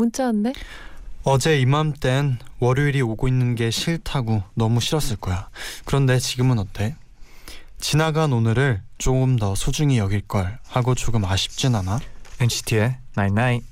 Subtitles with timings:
[0.00, 0.54] 문자 왔네.
[1.24, 5.50] 어제 이맘땐 월요일이 오고 있는 게 싫다고 너무 싫었을 거야.
[5.84, 6.96] 그런데 지금은 어때?
[7.78, 12.00] 지나간 오늘을 조금 더 소중히 여길 걸 하고 조금 아쉽진 않아?
[12.40, 13.66] NCT의 Night Night.
[13.66, 13.69] Everybody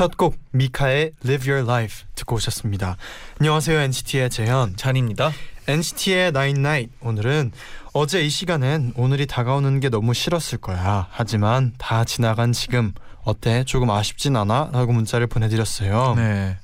[0.00, 2.96] 첫 곡 미카의 Live Your Life 듣고 오셨습니다.
[3.38, 4.74] 안녕하세요 NCT의 재현.
[4.74, 5.30] 잔입니다.
[5.68, 7.52] NCT의 Nine Night 오늘은
[7.92, 11.06] 어제 이 시간엔 오늘이 다가오는 게 너무 싫었을 거야.
[11.10, 13.62] 하지만 다 지나간 지금 어때?
[13.64, 14.70] 조금 아쉽진 않아?
[14.72, 16.14] 라고 문자를 보내드렸어요.
[16.16, 16.56] 네.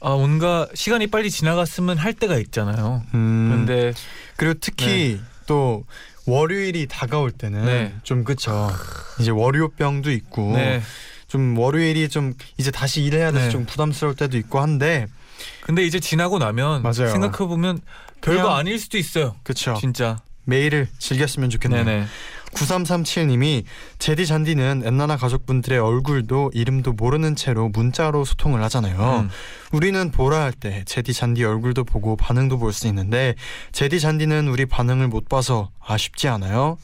[0.00, 3.02] 아 뭔가 시간이 빨리 지나갔으면 할 때가 있잖아요.
[3.14, 3.92] 음, 그런데
[4.36, 5.84] 그리고 특히 또
[6.26, 7.94] 월요일이 다가올 때는 네.
[8.04, 8.70] 좀 그쵸.
[9.18, 10.80] 이제 월요병도 있고 네.
[11.34, 13.50] 좀 월요일이 좀 이제 다시 일해야 돼서 네.
[13.50, 15.08] 좀 부담스러울 때도 있고 한데
[15.62, 17.10] 근데 이제 지나고 나면 맞아요.
[17.10, 17.80] 생각해 보면
[18.20, 19.34] 별거 그냥- 아닐 수도 있어요.
[19.42, 19.74] 그쵸.
[19.80, 20.20] 진짜.
[20.44, 21.82] 매일을 즐겼으면 좋겠네요.
[21.84, 22.04] 네네.
[22.52, 23.64] 9337님이
[23.98, 29.22] 제디 잔디는 엔나나 가족분들의 얼굴도 이름도 모르는 채로 문자로 소통을 하잖아요.
[29.24, 29.30] 음.
[29.72, 33.34] 우리는 보라 할 때 제디 잔디 얼굴도 보고 반응도 볼 수 있는데
[33.72, 36.78] 제디 잔디는 우리 반응을 못 봐서 아쉽지 않아요?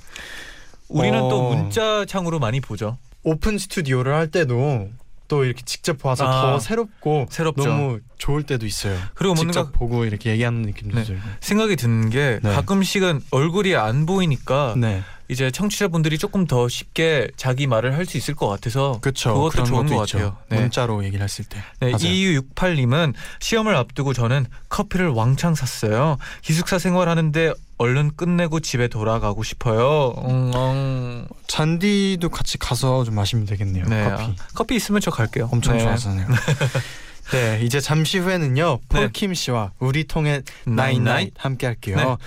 [0.88, 1.54] 우리는 또 어.
[1.54, 2.98] 문자 창으로 많이 보죠.
[3.22, 4.90] 오픈 스튜디오를 할 때도
[5.28, 7.64] 또 이렇게 직접 봐서 아, 더 새롭고 새롭죠.
[7.64, 8.98] 너무 좋을 때도 있어요.
[9.14, 11.04] 그리고 뭔가 직접 보고 이렇게 얘기하는 느낌도 네.
[11.04, 11.22] 들고.
[11.40, 12.52] 생각이 드는 게 네.
[12.52, 18.34] 가끔씩은 얼굴이 안 보이니까 네, 이제 청취자분들이 조금 더 쉽게 자기 말을 할 수 있을
[18.34, 19.32] 것 같아서 그렇죠.
[19.34, 20.18] 그것도 좋은 것 있죠.
[20.18, 20.36] 같아요.
[20.48, 20.58] 네.
[20.60, 21.58] 문자로 얘기를 했을 때.
[21.78, 21.96] 네, 맞아요.
[21.98, 26.16] 2268님은 시험을 앞두고 저는 커피를 왕창 샀어요.
[26.42, 30.14] 기숙사 생활하는데 얼른 끝내고 집에 돌아가고 싶어요.
[30.28, 31.26] 음, 음.
[31.46, 33.84] 잔디도 같이 가서 좀 마시면 되겠네요.
[33.84, 34.22] 네, 커피.
[34.24, 35.48] 아, 커피 있으면 저 갈게요.
[35.52, 35.82] 엄청 네.
[35.84, 36.26] 좋아하잖아요.
[37.32, 38.80] 네, 이제 잠시 후에는요.
[38.88, 39.00] 네.
[39.00, 42.18] 폴킴 씨와 우리 통해 나인 나인나잇 함께 할게요.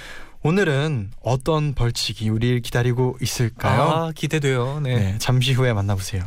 [0.44, 0.50] 네.
[0.50, 3.81] 오늘은 어떤 벌칙이 우리를 기다리고 있을까요?
[3.81, 4.81] 아 기대돼요.
[4.81, 4.96] 네.
[4.96, 6.24] 네, 잠시 후에 만나보세요.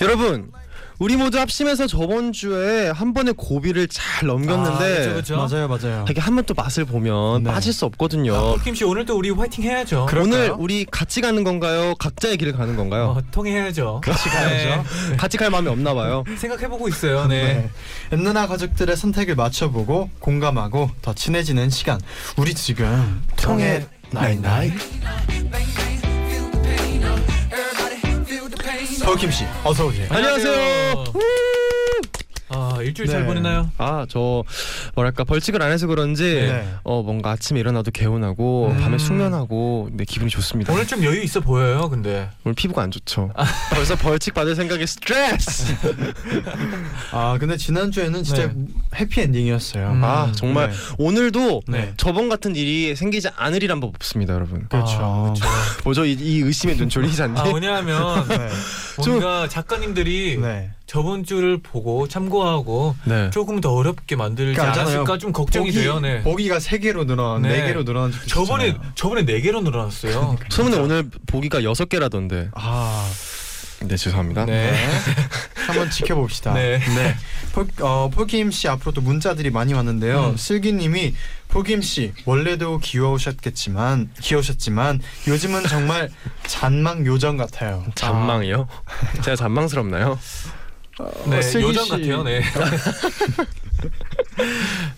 [0.00, 0.52] 여러분
[0.98, 5.36] 우리 모두 합심해서 저번 주에 한 번에 고비를 잘 넘겼는데 아, 그쵸, 그쵸.
[5.36, 6.04] 맞아요, 맞아요.
[6.10, 7.50] 이게 한 번 또 맛을 보면 네.
[7.52, 8.34] 빠질 수 없거든요.
[8.34, 10.06] 아, 폴킴 씨 오늘도 우리 화이팅 해야죠.
[10.06, 10.34] 그럴까요?
[10.34, 11.94] 오늘 우리 같이 가는 건가요?
[11.96, 13.14] 각자의 길을 가는 건가요?
[13.16, 14.00] 어, 통해야죠.
[14.02, 14.84] 같이 가야죠.
[15.16, 16.24] 같이 갈 마음이 없나 봐요.
[16.36, 17.26] 생각해보고 있어요.
[17.26, 17.42] 네.
[17.54, 17.70] 네.
[18.16, 22.00] 엔나나 가족들의 선택을 맞춰보고 공감하고 더 친해지는 시간.
[22.36, 24.72] 우리 지금 통해 나인나잇.
[29.08, 30.06] 폴킴 씨, 어서 오세요.
[30.10, 31.04] 안녕하세요.
[32.50, 33.12] 아 일주일 네.
[33.12, 33.70] 잘 보내나요?
[33.78, 34.42] 아 저
[34.94, 36.68] 뭐랄까 벌칙을 안 해서 그런지 네.
[36.82, 38.80] 어 뭔가 아침에 일어나도 개운하고 음.
[38.80, 40.72] 밤에 숙면하고 네 기분이 좋습니다.
[40.72, 41.88] 오늘 좀 여유 있어 보여요.
[41.90, 43.30] 근데 오늘 피부가 안 좋죠.
[43.74, 45.74] 벌써 벌칙 받을 생각에 스트레스.
[47.12, 48.54] 아 근데 지난 주에는 진짜 네.
[49.00, 49.90] 해피 엔딩이었어요.
[49.90, 50.04] 음.
[50.04, 50.76] 아 정말 네.
[50.98, 51.92] 오늘도 네.
[51.96, 54.66] 저번 같은 일이 생기지 않으리란 법 없습니다, 여러분.
[54.68, 54.96] 그렇죠.
[55.00, 55.44] 아, 그렇죠.
[55.84, 57.40] 뭐죠 이, 이 의심의 눈초리 잔디?
[57.40, 58.48] 아 왜냐하면 네.
[58.98, 60.70] 뭔가 작가님들이 네.
[60.88, 63.30] 저번 주를 보고 참고하고 네.
[63.30, 64.80] 조금 더 어렵게 만들지 그러니까.
[64.80, 66.00] 않았을까 좀 걱정이 보기, 돼요.
[66.00, 66.22] 네.
[66.22, 67.48] 보기가 세 개로 늘어 네.
[67.60, 68.92] 네 개로 늘어난 적도 저번에 있잖아요.
[68.96, 70.36] 저번에 네 개로 늘어났어요.
[70.50, 72.48] 소문에 오늘 보기가 여섯 개라던데.
[72.54, 73.08] 아
[73.80, 74.44] 네 죄송합니다.
[74.44, 74.74] 네.
[75.54, 76.52] 한번 지켜봅시다.
[76.54, 76.80] 네.
[77.52, 80.30] 폴, 어, 폴킴 씨 앞으로 또 문자들이 많이 왔는데요.
[80.30, 80.36] 음.
[80.36, 81.14] 슬기님이
[81.48, 86.10] 폴킴 씨 원래도 귀여우셨겠지만 귀여우셨지만 요즘은 정말
[86.44, 87.84] 잔망 요정 같아요.
[87.94, 88.66] 잔망이요?
[89.22, 90.18] 제가 잔망스럽나요?
[91.26, 91.90] 네, 어, 요정 씨.
[91.90, 92.22] 같아요.
[92.22, 92.40] 네.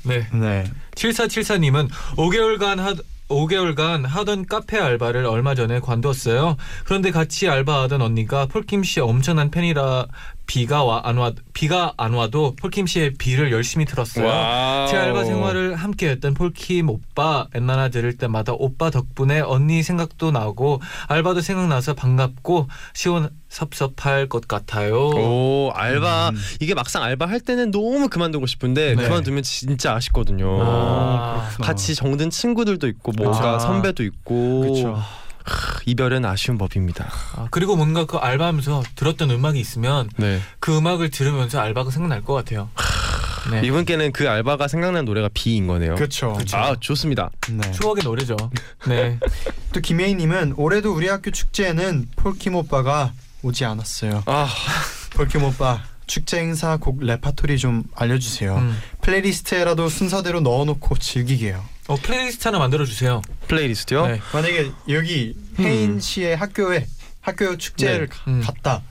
[0.04, 0.26] 네.
[0.32, 0.64] 아, 네.
[0.94, 2.94] 7474님은 5개월간 하
[3.28, 6.56] 5개월간 하던 카페 알바를 얼마 전에 관뒀어요.
[6.84, 10.06] 그런데 같이 알바하던 언니가 폴킴 씨 엄청난 팬이라
[10.50, 14.26] 비가 와 안 와 비가 안 와도 폴킴 씨의 비를 열심히 들었어요.
[14.26, 14.88] Wow.
[14.88, 21.40] 제 알바 생활을 함께했던 폴킴 오빠 엔나나 들을 때마다 오빠 덕분에 언니 생각도 나고 알바도
[21.40, 25.10] 생각나서 반갑고 시원 섭섭할 것 같아요.
[25.10, 26.36] 오 알바 음.
[26.58, 29.04] 이게 막상 알바 할 때는 너무 그만두고 싶은데 네.
[29.04, 30.58] 그만두면 진짜 아쉽거든요.
[30.62, 31.48] 아.
[31.60, 33.58] 같이 정든 친구들도 있고 뭔가 아.
[33.60, 34.98] 선배도 있고 그렇
[35.86, 37.10] 이별은 아쉬운 법입니다.
[37.36, 40.40] 아, 그리고 뭔가 그 알바하면서 들었던 음악이 있으면 네.
[40.58, 42.68] 그 음악을 들으면서 알바가 생각날 것 같아요.
[43.50, 43.62] 네.
[43.66, 45.94] 이분께는 그 알바가 생각난 노래가 비인 거네요.
[45.94, 46.36] 그렇죠.
[46.52, 47.30] 아 좋습니다.
[47.50, 47.72] 네.
[47.72, 48.36] 추억의 노래죠.
[48.86, 49.18] 네.
[49.72, 53.12] 또 김혜인님은 올해도 우리 학교 축제에는 폴킴 오빠가
[53.42, 54.22] 오지 않았어요.
[54.26, 54.48] 아
[55.14, 58.56] 폴킴 오빠 축제 행사 곡 레파토리 좀 알려주세요.
[58.56, 58.78] 음.
[59.00, 61.64] playlist에라도 순서대로 넣어놓고 즐기게요.
[61.90, 63.20] 어 플레이리스트 하나 만들어 주세요.
[63.48, 64.06] playlist요.
[64.06, 64.20] 네.
[64.32, 66.86] 만약에 여기 혜인 씨의 학교에
[67.20, 68.14] 학교 축제를 네.
[68.16, 68.40] 가- 음.
[68.44, 68.82] 갔다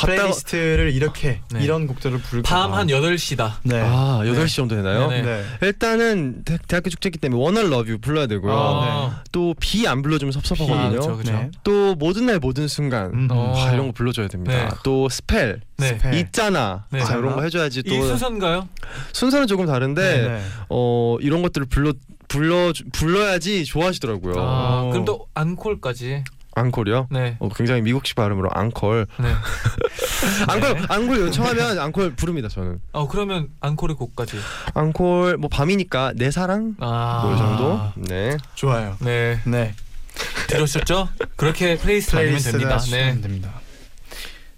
[0.00, 1.62] playlist를 이렇게 네.
[1.62, 3.54] 이런 곡들을 부르고 밤한 8시다.
[3.62, 3.80] 네.
[3.80, 5.08] 아 8시 정도 되나요?
[5.08, 5.22] 네네.
[5.22, 5.44] 네.
[5.62, 8.52] 일단은 대, 대학교 축제기 때문에 Wanna Love You 불러야 되고요.
[8.52, 10.86] 아, 또 비 안 불러주면 섭섭하거든요.
[10.86, 11.32] 아, 그렇죠, 그렇죠.
[11.32, 11.50] 네.
[11.64, 13.28] 또 모든 날 모든 순간 음.
[13.30, 13.54] 어.
[13.56, 14.52] 아, 이런 거 불러줘야 됩니다.
[14.52, 14.68] 네.
[14.82, 15.88] 또 Spell 네.
[15.88, 16.14] Spell.
[16.14, 16.86] 있잖아.
[16.90, 17.00] 네.
[17.00, 18.68] 자, 이런 거 해줘야지 또 이 순서인가요?
[19.12, 20.42] 순서는 조금 다른데 네.
[20.68, 21.92] 어 이런 것들을 불러
[22.28, 24.34] 불러 불러야지 좋아하시더라고요.
[24.38, 24.90] 아, 어.
[24.90, 26.24] 그럼 또 앙콜까지.
[26.54, 27.08] 앙콜이요?
[27.10, 27.36] 네.
[27.38, 29.06] 어, 굉장히 미국식 발음으로 앙콜.
[29.18, 29.28] 네.
[30.48, 32.80] 앙콜 앙콜 요청하면 앙콜 부릅니다 저는.
[32.92, 34.36] 어 그러면 앙콜의 곡까지.
[34.74, 37.22] 앙콜 뭐 밤이니까 내 사랑 아.
[37.24, 37.80] 뭐 이 정도.
[37.96, 38.36] 네.
[38.54, 38.96] 좋아요.
[39.00, 39.40] 네.
[39.44, 39.74] 네.
[40.48, 41.08] 들으셨죠?
[41.36, 42.78] 그렇게 만들면 playlist를 됩니다.
[42.90, 43.20] 네.
[43.20, 43.50] 됩니다.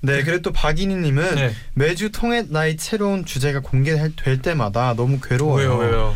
[0.00, 1.52] 네, 그리고 또 박인희님은 네.
[1.72, 5.76] 매주 통해 나이 새로운 주제가 공개될 때마다 너무 괴로워요.
[5.76, 6.14] 왜요, 왜요?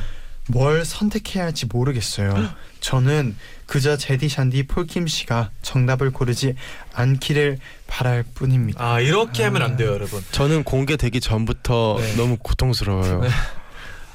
[0.49, 2.51] 뭘 선택해야 할지 모르겠어요.
[2.81, 3.37] 저는
[3.67, 6.55] 그저 제디 샨디 폴킴 씨가 정답을 고르지
[6.95, 8.83] 않기를 바랄 뿐입니다.
[8.83, 10.23] 아 이렇게 하면 안 돼요, 여러분.
[10.31, 12.17] 저는 공개되기 전부터 네.
[12.17, 13.21] 너무 고통스러워요.
[13.21, 13.29] 네.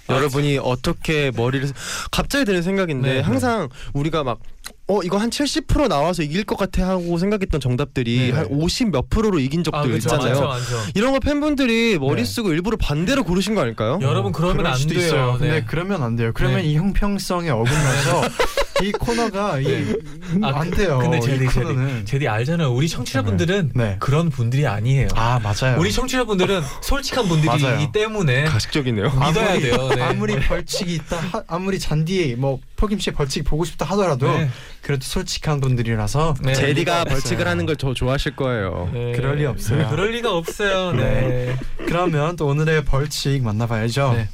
[0.10, 1.70] 여러분이 어떻게 머리를
[2.12, 3.20] 갑자기 드는 생각인데 네.
[3.22, 4.40] 항상 우리가 막
[4.88, 8.44] 어 이거 한 70% 나와서 이길 것 같아 하고 생각했던 정답들이 네.
[8.44, 10.42] 한50몇 프로로 이긴 적도 아 그렇죠, 있잖아요.
[10.42, 10.92] 많죠, 많죠.
[10.95, 12.25] 이런 거 팬분들이 머리 네.
[12.25, 14.00] 쓰고 일부러 반대로 고르신 거 아닐까요?
[14.01, 15.00] 여러분 그러면 그럴 안 돼요.
[15.00, 15.38] 있어요.
[15.39, 15.65] 근데 네.
[15.65, 16.31] 그러면 안 돼요.
[16.33, 16.65] 그러면 네.
[16.68, 18.21] 이 형평성에 어긋나서
[18.83, 19.95] 이 코너가 이- 네.
[20.42, 21.00] 아, 안 돼요.
[21.01, 22.06] 근데 이 제디, 제디, 코너는.
[22.06, 22.74] 제디 알잖아요.
[22.74, 23.95] 우리 청취자분들은 네.
[24.00, 25.07] 그런 분들이 아니에요.
[25.15, 25.80] 아 맞아요.
[25.80, 27.92] 우리 청취자분들은 솔직한 분들이기.
[27.94, 29.12] 때문에 가식적이네요.
[29.12, 29.89] 믿어야 돼요.
[29.95, 30.01] 네.
[30.01, 32.60] 아무리 벌칙이 있다, 하, 아무리 잔디 뭐
[33.00, 34.50] 씨의 벌칙 보고 싶다 하더라도 네.
[34.82, 36.54] 그래도 솔직한 분들이라서 네.
[36.54, 37.06] 제디가.
[37.06, 38.90] 벌칙을 하는 걸 더 좋아하실 거예요.
[38.94, 39.12] 네.
[39.14, 39.90] 그럴 리 없어요.
[39.90, 40.92] 그럴 리가 없어요.
[40.94, 41.04] 네.
[41.04, 41.56] 네.
[41.88, 44.14] 그러면 또 오늘의 벌칙 만나봐야죠.
[44.16, 44.30] 네.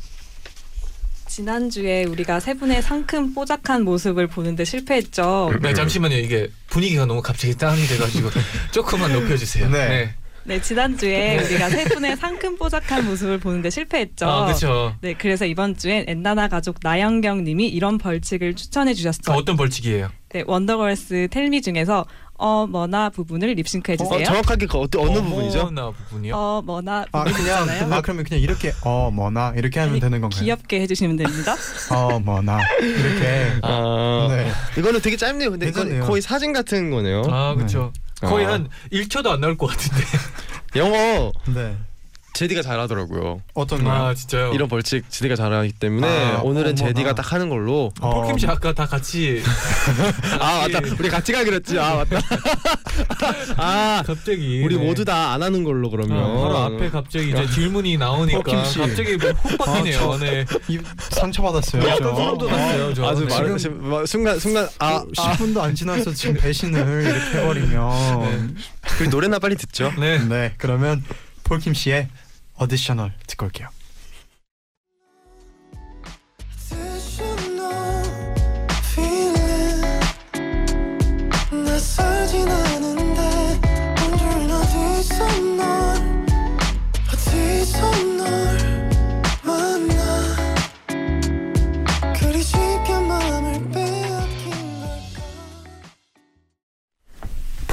[1.28, 5.54] 지난주에 우리가 세 분의 상큼 뽀짝한 모습을 보는데 실패했죠.
[5.62, 6.18] 네, 잠시만요.
[6.18, 8.30] 이게 분위기가 너무 갑자기 다운이 돼가지고
[8.72, 9.70] 조금만 높여주세요.
[9.70, 10.16] 네.
[10.44, 14.26] 네, 지난주에 우리가 세 분의 상큼 뽀짝한 모습을 보는데 실패했죠.
[14.28, 14.96] 아, 그렇죠.
[15.02, 19.36] 네, 그래서 이번 주엔 엔나나 가족 나영경 님이 이런 벌칙을 추천해 주셨어요.
[19.38, 20.10] 어떤 벌칙이에요?
[20.30, 22.06] 네, 원더걸스 Tell Me 중에서
[22.40, 24.24] 어머나 부분을 립싱크 해 어, 주세요.
[24.24, 25.60] 정확하게 그 어떤 어느 부분이죠?
[25.60, 26.36] 어머나 부분이요?
[26.36, 27.94] 어머나 아 부분 그냥.
[27.94, 30.40] 아 그러면 그냥 이렇게 어 뭐나 이렇게 하면 아니, 되는 건가요?
[30.42, 31.56] 귀엽게 해 주시면 됩니다.
[31.92, 33.52] 어 뭐나 이렇게.
[33.62, 34.52] 아, 네.
[34.80, 35.52] 이거는 되게 짧네요.
[35.52, 36.08] 근데 이건 괜찮네요.
[36.08, 37.24] 거의 사진 같은 거네요.
[37.30, 37.92] 아, 그렇죠.
[38.22, 38.54] 거의 아.
[38.54, 40.04] 한 1초도 안 나올 것 같은데.
[40.76, 41.78] 영어 네.
[42.34, 43.42] 제디가 잘하더라고요.
[43.54, 43.94] 어떤 거요?
[43.94, 44.54] 아, 진짜요?
[44.54, 46.76] 이런 벌칙 제디가 잘하기 때문에 아, 오늘은 어머나.
[46.76, 47.92] 제디가 딱 하는 걸로.
[48.00, 49.42] 어, 폴킴 씨 아까 다 같이
[50.40, 50.80] 아 맞다.
[51.00, 51.78] 우리 같이 가기로 했지.
[51.78, 52.20] 아 맞다.
[53.58, 54.86] 아 갑자기 우리 네.
[54.86, 56.18] 모두 다 안 하는 걸로 그러면.
[56.18, 58.42] 어, 바로 앞에 갑자기 이제 질문이 나오니까.
[58.42, 59.98] 갑자기 뭐훅 바뀌네요.
[59.98, 60.46] 아, 저- 네.
[60.70, 60.80] 이
[61.12, 61.84] 상처 받았어요.
[61.88, 62.94] 약간 소름 돋았어요.
[62.94, 63.06] 저.
[63.06, 63.38] 아주 네.
[63.38, 68.56] 말 지금 막 순간 순간 아, 아 10분도 안 지나서 지금 배신을 이렇게 해버리면
[69.02, 69.92] 우리 노래나 빨리 듣죠.
[70.00, 70.20] 네.
[70.20, 71.04] 네 그러면
[71.50, 72.08] 폴킴 씨의
[72.58, 73.70] 어디셔널 듣고 올게요.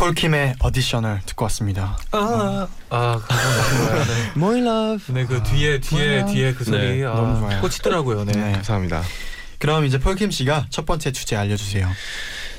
[0.07, 1.99] 폴킴의 어디셔널 듣고 왔습니다.
[2.13, 4.05] 아, 아, 그거 너무 좋아요.
[4.05, 4.33] 네.
[4.37, 5.15] My love.
[5.15, 6.27] 네, 그 뒤에 뒤에 뭐야?
[6.33, 7.61] 뒤에 그 소리 네, 아, 너무 좋아요.
[7.61, 8.25] 꽂히더라고요.
[8.25, 8.33] 네.
[8.33, 8.53] 네.
[8.53, 9.03] 감사합니다.
[9.59, 11.91] 그럼 이제 폴킴 씨가 첫 번째 주제 알려주세요.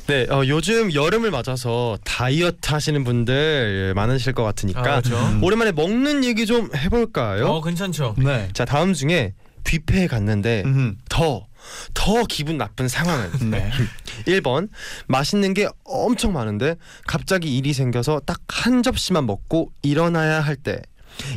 [0.07, 5.17] 네, 어, 요즘 여름을 맞아서 다이어트 하시는 분들 예, 많으실 것 같으니까 아, 그렇죠.
[5.17, 5.41] 음.
[5.41, 7.45] 오랜만에 먹는 얘기 좀 해볼까요?
[7.47, 8.15] 어, 괜찮죠.
[8.17, 8.49] 네.
[8.51, 10.97] 자, 다음 중에 뷔페에 갔는데 음.
[11.07, 11.45] 더,
[11.93, 13.71] 더 기분 나쁜 상황은 네.
[14.27, 14.69] 1번
[15.07, 20.81] 맛있는 게 엄청 많은데 갑자기 일이 생겨서 딱 한 접시만 먹고 일어나야 할 때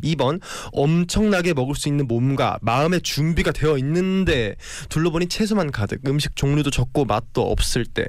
[0.02, 0.40] 2번
[0.72, 4.54] 엄청나게 먹을 수 있는 몸과 마음의 준비가 되어 있는데
[4.88, 8.06] 둘러보니 채소만 가득 음식 종류도 적고 맛도 없을 때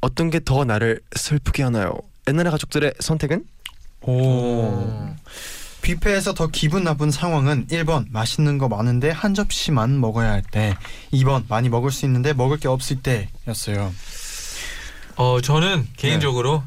[0.00, 1.98] 어떤 게 더 나를 슬프게 하나요?
[2.28, 3.44] 옛날의 가족들의 선택은?
[4.02, 5.14] 오.
[5.82, 10.74] 뷔페에서 더 기분 나쁜 상황은 1번 맛있는 거 많은데 한 접시만 먹어야 할 때,
[11.12, 13.92] 2번 많이 먹을 수 있는데 먹을 게 없을 때였어요.
[15.16, 16.62] 어 저는 개인적으로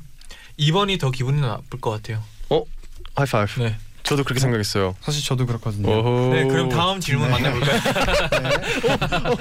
[0.60, 2.24] 2번이 더 기분이 나쁠 것 같아요.
[3.16, 3.62] 하이파이브.
[3.62, 3.78] 네.
[4.12, 4.94] 저도 그렇게 생각했어요.
[5.00, 5.90] 사실 저도 그렇거든요.
[5.90, 6.34] 오호.
[6.34, 7.40] 네, 그럼 다음 질문 네.
[7.40, 7.80] 만나볼까요?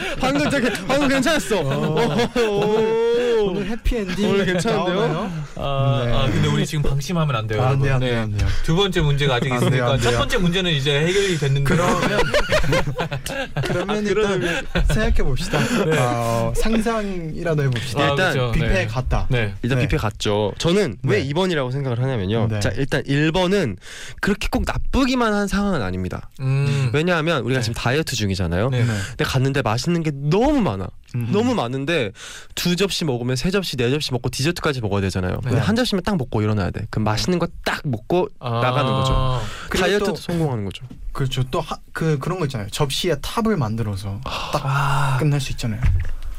[0.21, 1.61] 방금 되게 방금 괜찮았어.
[1.61, 3.21] 오.
[3.43, 4.95] 오늘 해피엔딩 오늘 괜찮은데요?
[4.95, 5.33] 나오나요?
[5.57, 6.13] 아, 네.
[6.13, 7.63] 아, 근데 우리 지금 방심하면 안 돼요.
[7.63, 8.09] 아, 안 돼요, 안 여러분.
[8.09, 8.49] 돼요, 안 돼요.
[8.65, 10.17] 두 번째 문제가 아직 있으니까 안 첫.
[10.17, 12.21] 번째 문제는 이제 해결이 됐는데 그러면
[13.65, 15.59] 그러면 일단 생각해 봅시다.
[15.99, 18.03] 어, 상상이라도 해봅시다.
[18.05, 18.53] 아, 일단 그쵸.
[18.53, 18.87] 뷔페에 네.
[18.87, 19.27] 갔다.
[19.31, 19.55] 네.
[19.63, 19.87] 일단 네.
[19.87, 20.53] 뷔페 갔죠.
[20.59, 21.33] 저는 왜 네.
[21.33, 22.49] 2번이라고 생각을 하냐면요.
[22.49, 22.61] 네.
[22.61, 23.77] 자, 일단 1번은
[24.21, 26.31] 그렇게 꼭 나쁘기만 한 상황은 아닙니다.
[26.41, 26.91] 음.
[26.93, 27.65] 왜냐하면 우리가 네.
[27.65, 28.71] 지금 다이어트 중이잖아요.
[28.71, 28.85] 네.
[28.85, 30.89] 근데 갔는데 맛있는 게 너무 많아.
[31.17, 31.29] 음.
[31.33, 32.13] 너무 많은데
[32.55, 35.41] 두 접시 먹으면 세 접시, 네 접시 먹고 디저트까지 먹어야 되잖아요.
[35.43, 35.63] 근데 네.
[35.63, 36.87] 한 접시만 딱 먹고 일어나야 돼.
[36.91, 38.61] 그럼 맛있는 거 딱 먹고 아.
[38.61, 39.43] 나가는 거죠.
[39.79, 40.85] 다이어트도 또- 성공하는 거죠.
[41.13, 41.43] 그렇죠.
[41.51, 42.69] 또 그 그런 거 있잖아요.
[42.71, 45.17] 접시에 탑을 만들어서 딱 아.
[45.19, 45.81] 끝날 수 있잖아요.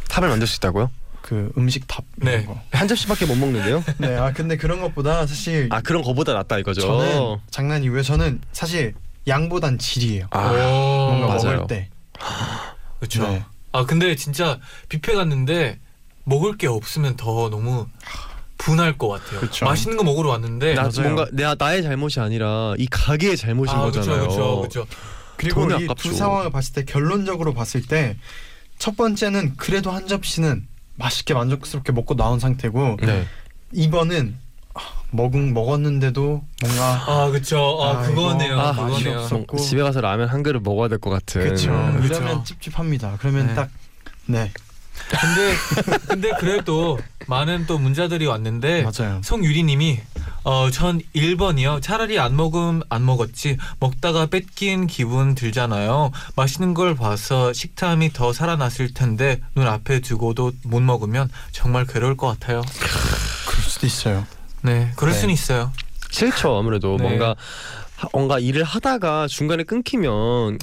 [0.09, 0.89] 탑을 만들 수 있다고요?
[1.21, 2.45] 그 음식 탑 이런 네.
[2.45, 2.59] 거.
[2.71, 3.83] 한 접시밖에 못 먹는데요?
[3.99, 4.15] 네.
[4.17, 6.81] 아 근데 그런 것보다 사실 아 그런 거보다 낫다 이거죠.
[6.81, 8.93] 저는 장난이 왜 저는 사실
[9.27, 10.27] 양보단 질이에요.
[10.31, 11.43] 아, 뭔가 맞아요.
[11.61, 11.89] 먹을 때.
[12.99, 13.27] 그렇죠.
[13.27, 13.43] 네.
[13.71, 14.59] 아 근데 진짜
[14.89, 15.79] 뷔페 갔는데
[16.23, 17.87] 먹을 게 없으면 더 너무
[18.57, 19.39] 분할 것 같아요.
[19.39, 19.65] 그쵸.
[19.65, 21.13] 맛있는 거 먹으러 왔는데 나 맞아요.
[21.13, 24.19] 뭔가 내 나의 잘못이 아니라 이 가게의 잘못인 아, 거잖아요.
[24.21, 24.87] 그렇죠, 그렇죠.
[25.37, 26.09] 그리고 돈이 이 아깝죠.
[26.09, 28.17] 두 상황을 봤을 때 결론적으로 봤을 때
[28.81, 33.25] 첫 번째는 그래도 한 접시는 맛있게 만족스럽게 먹고 나온 상태고 네.
[33.73, 34.33] 2번은
[35.11, 37.79] 먹은 먹었는데도 뭔가 아 그렇죠.
[37.83, 38.59] 아, 아, 그거네요.
[38.59, 39.19] 아, 그거네요.
[39.19, 39.43] 없어.
[39.49, 41.41] 뭐, 집에 가서 라면 한 그릇 먹어야 될 것 같은.
[41.41, 41.71] 그렇죠.
[41.71, 42.13] 음, 그쵸.
[42.19, 43.17] 그러면 찝찝합니다.
[43.19, 43.53] 그러면 네.
[43.55, 43.69] 딱
[44.27, 44.51] 네,
[45.09, 45.55] 근데
[46.07, 49.21] 근데 그래도 많은 또 문자들이 왔는데 맞아요.
[49.23, 49.99] 송유리님이
[50.43, 51.81] 어 전 1번이요.
[51.81, 56.11] 차라리 안 먹음 안 먹었지 먹다가 뺏긴 기분 들잖아요.
[56.35, 62.27] 맛있는 걸 봐서 식탐이 더 살아났을 텐데 눈 앞에 두고도 못 먹으면 정말 괴로울 것
[62.27, 62.61] 같아요.
[63.47, 64.25] 그럴 수도 있어요.
[64.63, 65.19] 네, 그럴 네.
[65.19, 65.71] 수는 있어요.
[66.09, 67.03] 싫죠 아무래도 네.
[67.03, 67.35] 뭔가 하-
[68.13, 70.11] 뭔가 일을 하다가 중간에 끊기면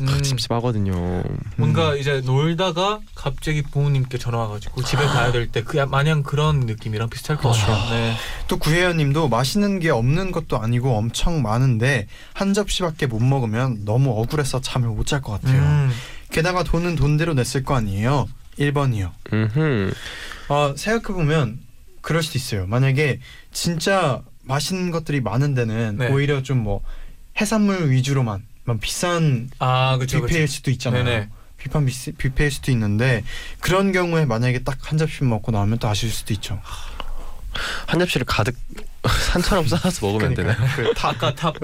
[0.00, 0.08] 음.
[0.08, 1.22] 아, 찝찝하거든요.
[1.56, 7.08] 뭔가 이제 놀다가 갑자기 부모님께 전화 와가지고 집에 가야 될 때 그 마냥 그런 느낌이랑
[7.10, 7.50] 비슷할 것.
[7.50, 7.90] 같아요.
[7.90, 8.14] 네.
[8.48, 14.60] 또 구혜연님도 맛있는 게 없는 것도 아니고 엄청 많은데 한 접시밖에 못 먹으면 너무 억울해서
[14.60, 15.60] 잠을 못 잘 것 같아요.
[15.62, 15.90] 음,
[16.30, 18.28] 게다가 돈은 돈대로 냈을 거 아니에요.
[18.58, 19.10] 1번이요.
[19.32, 19.92] 음흠.
[20.48, 21.60] 어, 생각해 보면
[22.00, 22.66] 그럴 수도 있어요.
[22.66, 23.20] 만약에
[23.52, 26.08] 진짜 맛있는 것들이 많은 데는 네.
[26.08, 26.80] 오히려 좀뭐
[27.40, 30.20] 해산물 위주로만 막 비싼 아 그렇죠.
[30.22, 31.04] 뷔페일 수도 있잖아요.
[31.04, 31.28] 네네.
[31.56, 33.24] 비싼 뷔- 뷔페일 수도 있는데
[33.60, 36.60] 그런 경우에 만약에 딱 한 접시 먹고 나오면 또 아쉬울 수도 있죠.
[37.86, 38.56] 한 접시를 가득
[39.32, 40.56] 산처럼 쌓아서 먹으면 되나요?
[40.76, 41.54] 그 아까 탑.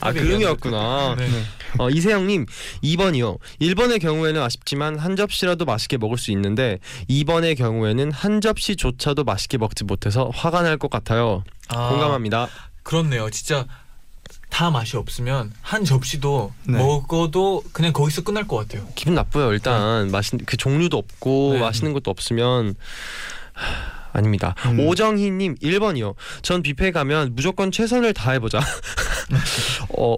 [0.00, 1.14] 아 그 의미였구나.
[1.16, 1.28] 네.
[1.78, 2.46] 어, 이세영님
[2.82, 3.38] 2번이요.
[3.60, 6.78] 1번의 경우에는 아쉽지만 한 접시라도 맛있게 먹을 수 있는데
[7.10, 11.42] 2번의 경우에는 한 접시조차도 맛있게 먹지 못해서 화가 날 것 같아요.
[11.68, 12.48] 아, 공감합니다.
[12.82, 13.28] 그렇네요.
[13.30, 13.66] 진짜
[14.50, 16.78] 다 맛이 없으면 한 접시도 네.
[16.78, 18.86] 먹어도 그냥 거기서 끝날 것 같아요.
[18.94, 19.52] 기분 나빠요.
[19.52, 21.60] 일단 맛있는 그 종류도 없고 네.
[21.60, 22.74] 맛있는 것도 없으면
[23.52, 24.54] 하, 아닙니다.
[24.66, 24.80] 음.
[24.80, 26.14] 오정희님 1번이요.
[26.42, 28.60] 전 뷔페 가면 무조건 최선을 다해보자.
[29.96, 30.16] 어,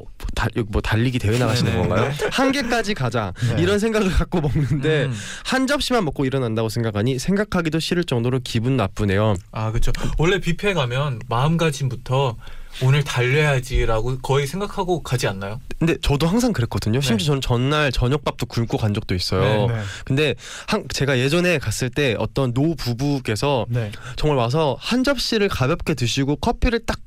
[0.69, 1.89] 뭐 달리기 대회 나가시는 네네.
[1.89, 2.13] 건가요?
[2.31, 3.33] 한 개까지 가자.
[3.57, 3.63] 네.
[3.63, 5.15] 이런 생각을 갖고 먹는데 음.
[5.45, 9.35] 한 접시만 먹고 일어난다고 생각하니 생각하기도 싫을 정도로 기분 나쁘네요.
[9.53, 9.93] 아 그렇죠.
[10.19, 12.37] 원래 뷔페 가면 마음가짐부터
[12.83, 15.61] 오늘 달려야지라고 거의 생각하고 가지 않나요?
[15.79, 17.01] 근데 저도 항상 그랬거든요.
[17.01, 17.07] 네.
[17.07, 19.67] 심지어 저는 전날 저녁밥도 굶고 간 적도 있어요.
[19.67, 19.83] 네, 네.
[20.05, 20.35] 근데
[20.67, 23.91] 한, 제가 예전에 갔을 때 어떤 노 부부께서 네.
[24.17, 27.03] 정말 와서 한 접시를 가볍게 드시고 커피를 딱 아,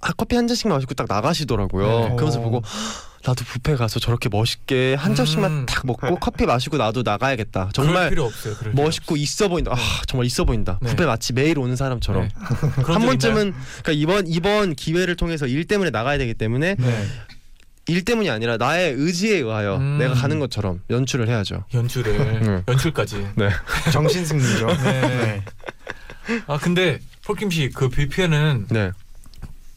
[0.00, 1.86] 커피 한 잔씩 마시고 딱 나가시더라고요.
[1.86, 2.08] 네.
[2.14, 2.42] 그러면서 어.
[2.42, 2.62] 보고
[3.26, 5.66] 나도 뷔페 가서 저렇게 멋있게 한 접시만 음.
[5.66, 7.70] 딱 먹고 커피 마시고 나도 나가야겠다.
[7.72, 8.54] 정말 필요 없어요.
[8.54, 9.72] 그럴 필요 멋있고 있어 보인다.
[9.72, 9.76] 아
[10.06, 10.78] 정말 있어 보인다.
[10.80, 10.90] 네.
[10.90, 12.28] 뷔페 마치 매일 오는 사람처럼.
[12.28, 12.34] 네.
[12.82, 17.06] 한적 번쯤은 그러니까 이번 이번 기회를 통해서 일 때문에 나가야 되기 때문에 네.
[17.88, 19.98] 일 때문이 아니라 나의 의지에 의하여 음.
[19.98, 21.64] 내가 가는 것처럼 연출을 해야죠.
[21.74, 22.62] 연출을 음.
[22.68, 23.26] 연출까지.
[23.34, 23.48] 네.
[23.92, 24.66] 정신 승리죠.
[24.84, 25.42] 네.
[26.46, 28.92] 아 근데 폴킴 씨그 뷔페는 네.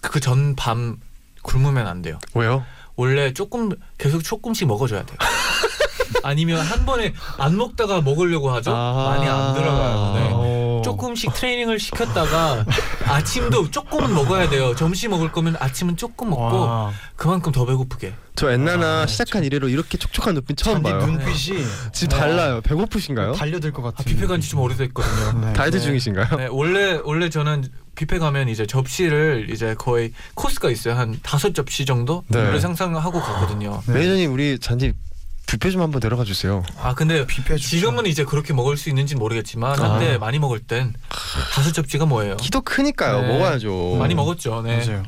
[0.01, 0.97] 그 전 밤
[1.43, 2.19] 굶으면 안 돼요.
[2.33, 2.63] 왜요?
[2.95, 5.17] 원래 조금 계속 조금씩 먹어줘야 돼요.
[6.23, 8.71] 아니면 한 번에 안 먹다가 먹으려고 하죠.
[8.75, 9.15] 아.
[9.17, 10.13] 많이 안 들어가요.
[10.13, 10.29] 네.
[10.33, 10.81] 어.
[10.83, 12.65] 조금 조금씩 트레이닝을 시켰다가
[13.05, 14.75] 아침도 조금은 먹어야 돼요.
[14.75, 18.13] 점심 먹을 거면 아침은 조금 먹고 와, 그만큼 더 배고프게.
[18.35, 21.05] 저 엔나나 아, 시작한 이래로 이렇게 촉촉한 눈빛 처음 잔디 봐요.
[21.05, 22.61] 눈빛이 지금 달라요.
[22.61, 23.33] 배고프신가요?
[23.33, 23.97] 달려들 것 같은.
[23.99, 25.45] 아, 뷔페 간지 좀 오래됐거든요.
[25.45, 25.53] 네.
[25.53, 25.83] 다이어트 네.
[25.83, 26.37] 중이신가요?
[26.37, 27.69] 네, 원래 원래 저는
[28.01, 30.95] 뷔페 가면 이제 접시를 이제 거의 코스가 있어요.
[30.95, 32.41] 한 다섯 접시 정도 네.
[32.41, 33.81] 를 상상하고 가거든요.
[33.85, 33.93] 네.
[33.93, 34.93] 매니저님 우리 잔디
[35.45, 36.63] 뷔페 좀 한번 데려가 주세요.
[36.79, 37.57] 아 근데 뷔페.
[37.57, 39.93] 지금은 이제 그렇게 먹을 수 있는지는 모르겠지만 아.
[39.93, 40.93] 한때 많이 먹을 땐
[41.53, 42.37] 다섯 접시가 뭐예요?
[42.37, 43.21] 키도 크니까요.
[43.21, 43.27] 네.
[43.27, 43.97] 먹어야죠.
[43.99, 44.63] 많이 먹었죠.
[44.63, 44.83] 네.
[44.83, 45.03] 맞아요.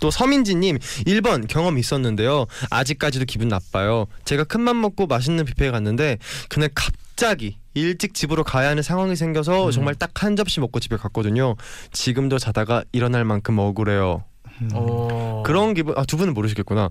[0.00, 2.46] 또 서민지님 1번 경험 있었는데요.
[2.70, 4.06] 아직까지도 기분 나빠요.
[4.24, 9.70] 제가 큰맘 먹고 맛있는 뷔페에 갔는데 그날 갑자기 일찍 집으로 가야 하는 상황이 생겨서 음.
[9.70, 11.56] 정말 딱 한 접시 먹고 집에 갔거든요.
[11.92, 14.24] 지금도 자다가 일어날 만큼 억울해요.
[14.62, 14.68] 음.
[14.72, 15.42] 어...
[15.44, 16.88] 그런 기분 아 두 분은 모르시겠구나.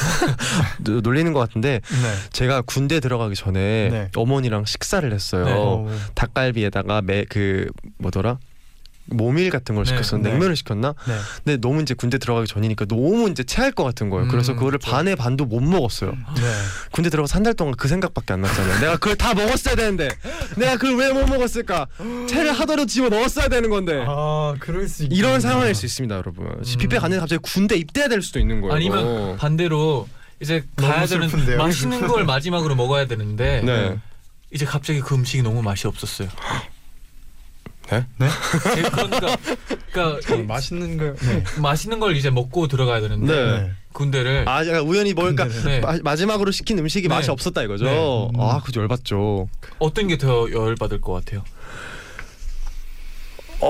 [0.82, 2.14] 노- 놀리는 것 같은데 네.
[2.32, 4.10] 제가 군대 들어가기 전에 네.
[4.16, 5.44] 어머니랑 식사를 했어요.
[5.44, 5.52] 네.
[5.54, 7.68] 어, 닭갈비에다가 매 그
[7.98, 8.38] 뭐더라
[9.08, 9.90] 모밀 같은 걸 네.
[9.90, 10.34] 시켰었는데 네.
[10.34, 10.94] 냉면을 시켰나?
[11.06, 11.14] 네.
[11.44, 14.28] 근데 너무 이제 군대 들어가기 전이니까 너무 이제 체할 것 같은 거예요.
[14.28, 14.90] 그래서 음, 그거를 그쵸.
[14.90, 16.10] 반에 반도 못 먹었어요.
[16.12, 16.42] 네.
[16.92, 18.80] 군대 들어가 한달 동안 그 생각밖에 안 났잖아요.
[18.80, 20.08] 내가 그걸 다 먹었어야 되는데
[20.56, 21.86] 내가 그걸 왜 못 먹었을까?
[22.28, 24.04] 체를 하더라도 집어 넣었어야 되는 건데.
[24.06, 25.12] 아, 그럴 수 있.
[25.12, 26.46] 이런 상황일 수 있습니다, 여러분.
[26.46, 26.62] 음.
[26.78, 28.74] 뷔페 갔는데 갑자기 군대 입대해야 될 수도 있는 거예요.
[28.74, 30.08] 아니면 반대로
[30.40, 31.56] 이제 가야 되는 슬픈데요?
[31.58, 33.96] 맛있는 걸 마지막으로 먹어야 되는데 네.
[34.52, 36.28] 이제 갑자기 그 음식이 너무 맛이 없었어요.
[37.90, 38.04] 네?
[38.18, 38.28] 네?
[38.74, 39.36] 제- 그러니까
[39.92, 41.14] 그러니까 어, 맛있는 걸.
[41.16, 41.44] 네.
[41.60, 43.72] 맛있는 걸 이제 먹고 들어가야 되는데 네.
[43.92, 45.80] 군대를 아, 제가 우연히 뭘까 네.
[45.80, 47.14] 마, 마지막으로 시킨 음식이 네.
[47.14, 47.84] 맛이 없었다 이거죠.
[47.84, 48.30] 네.
[48.34, 48.40] 음.
[48.40, 49.48] 아, 그거 열받죠.
[49.78, 51.44] 어떤 게 더 열받을 것 같아요?
[53.60, 53.68] 어,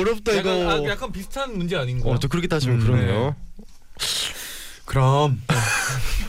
[0.00, 0.70] 어렵다 약간, 이거.
[0.70, 2.14] 아, 약간 비슷한 문제 아닌가요?
[2.14, 3.36] 어, 또 그렇게 따지면 음, 그러네요.
[4.86, 5.40] 그럼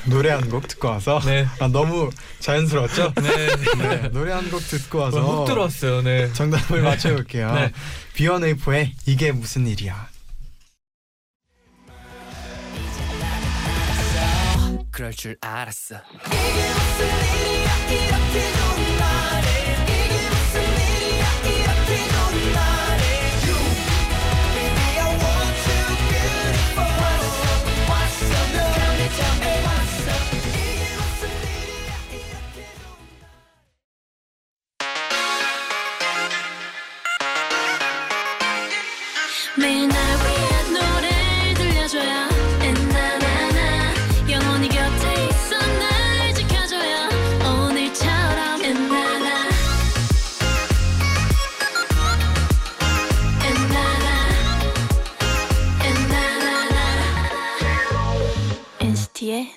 [0.07, 1.19] 노래 한 곡 듣고 와서.
[1.25, 1.45] 네.
[1.59, 2.09] 아, 너무
[2.39, 3.13] 자연스러웠죠?
[3.21, 3.47] 네.
[3.77, 4.09] 네.
[4.09, 6.01] 노래 한 곡 듣고 와서 어, 훅 들어왔어요.
[6.01, 6.31] 네.
[6.33, 7.51] 정답을 맞춰볼게요.
[7.53, 7.71] 네.
[8.13, 10.07] 비원웨이프의 이게 무슨 일이야.
[14.91, 15.95] 그럴 줄 알았어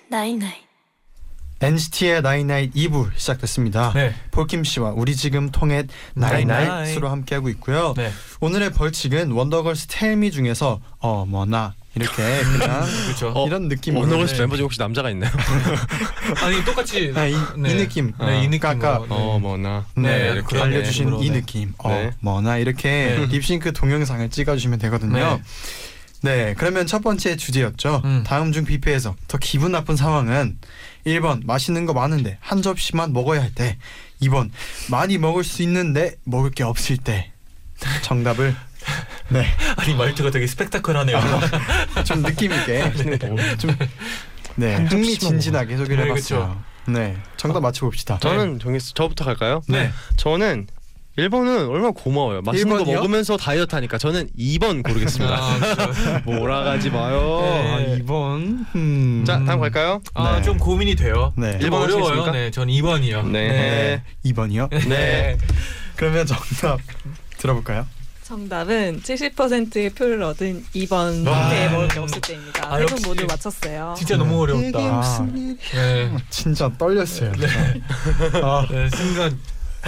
[0.08, 0.68] night night
[1.60, 3.92] NCT의 night night 2부 시작됐습니다.
[3.92, 4.14] 네.
[4.30, 7.02] 폴킴 씨와 우리 지금 통했나잇나잇.
[7.02, 7.94] 함께하고 있고요.
[7.96, 8.12] 네.
[8.40, 13.32] 오늘의 벌칙은 원더걸스 Tell Me 중에서 어머나 이렇게 그냥 그렇죠.
[13.34, 14.40] 어, 이런 느낌으로 원더걸스 네.
[14.42, 15.32] 멤버 중에 혹시 남자가 있나요?
[16.42, 17.72] 아니 똑같이 아, 이, 네.
[17.72, 18.68] 이 느낌 네, 이 느낌.
[18.68, 19.84] 아까 어, 머나.
[19.96, 21.40] 네, 네, 이렇게 그런 알려주신 느낌으로, 이 네.
[21.40, 22.12] 느낌 네.
[22.22, 23.26] 어머나 이렇게 네.
[23.26, 25.40] 립싱크 동영상을 찍어주시면 되거든요.
[26.22, 28.02] 네, 그러면 첫 번째 주제였죠.
[28.04, 28.24] 음.
[28.26, 30.58] 다음 중 뷔페에서 더 기분 나쁜 상황은
[31.06, 33.78] 1번 맛있는 거 많은데 한 접시만 먹어야 할 때,
[34.22, 34.50] 2번
[34.90, 37.32] 많이 먹을 수 있는데 먹을 게 없을 때.
[38.02, 38.56] 정답을
[39.30, 41.20] 네, 아니 말투가 되게 스펙타클하네요.
[42.04, 42.92] 좀 느낌 있게
[43.58, 43.76] 좀
[44.56, 46.62] 네, 한 접시만 흥미진진하게 소개를 네, 해봤어요.
[46.88, 48.18] 네, 정답 맞춰봅시다.
[48.18, 48.94] 저는 정했어.
[48.94, 49.62] 저부터 갈까요?
[49.68, 49.92] 네.
[50.16, 50.66] 저는
[51.18, 52.42] 1번은 얼마나 고마워요.
[52.42, 52.94] 맛있는 거 1번이요?
[52.94, 55.34] 먹으면서 다이어트 하니까 저는 2번 고르겠습니다.
[55.36, 56.22] 아.
[56.24, 57.40] 몰아가지 마요.
[57.42, 57.72] 네.
[57.72, 58.64] 아, 2번.
[58.76, 59.24] 음.
[59.26, 60.00] 자, 다음 갈까요?
[60.14, 60.42] 아, 네.
[60.42, 61.32] 좀 고민이 돼요.
[61.36, 61.52] 네.
[61.52, 62.04] 좀 일번 어려워요.
[62.04, 62.32] 하시겠습니까?
[62.32, 63.30] 네, 전 2번이요.
[63.30, 64.02] 네.
[64.24, 64.88] 2번이요?
[64.88, 65.36] 네.
[65.96, 66.78] 그러면 정답
[67.36, 67.84] 들어볼까요?
[68.22, 71.48] 정답은 70%의 표를 얻은 2번 와.
[71.48, 72.62] 뷔페에 먹을 게 없을 때입니다.
[72.72, 73.06] 아, 세분 역시.
[73.08, 73.94] 모두 맞췄어요.
[73.96, 74.78] 진짜 너무 어려웠다.
[74.78, 76.10] 아, 네.
[76.30, 77.32] 진짜 떨렸어요.
[78.42, 79.36] 아, 네, 순간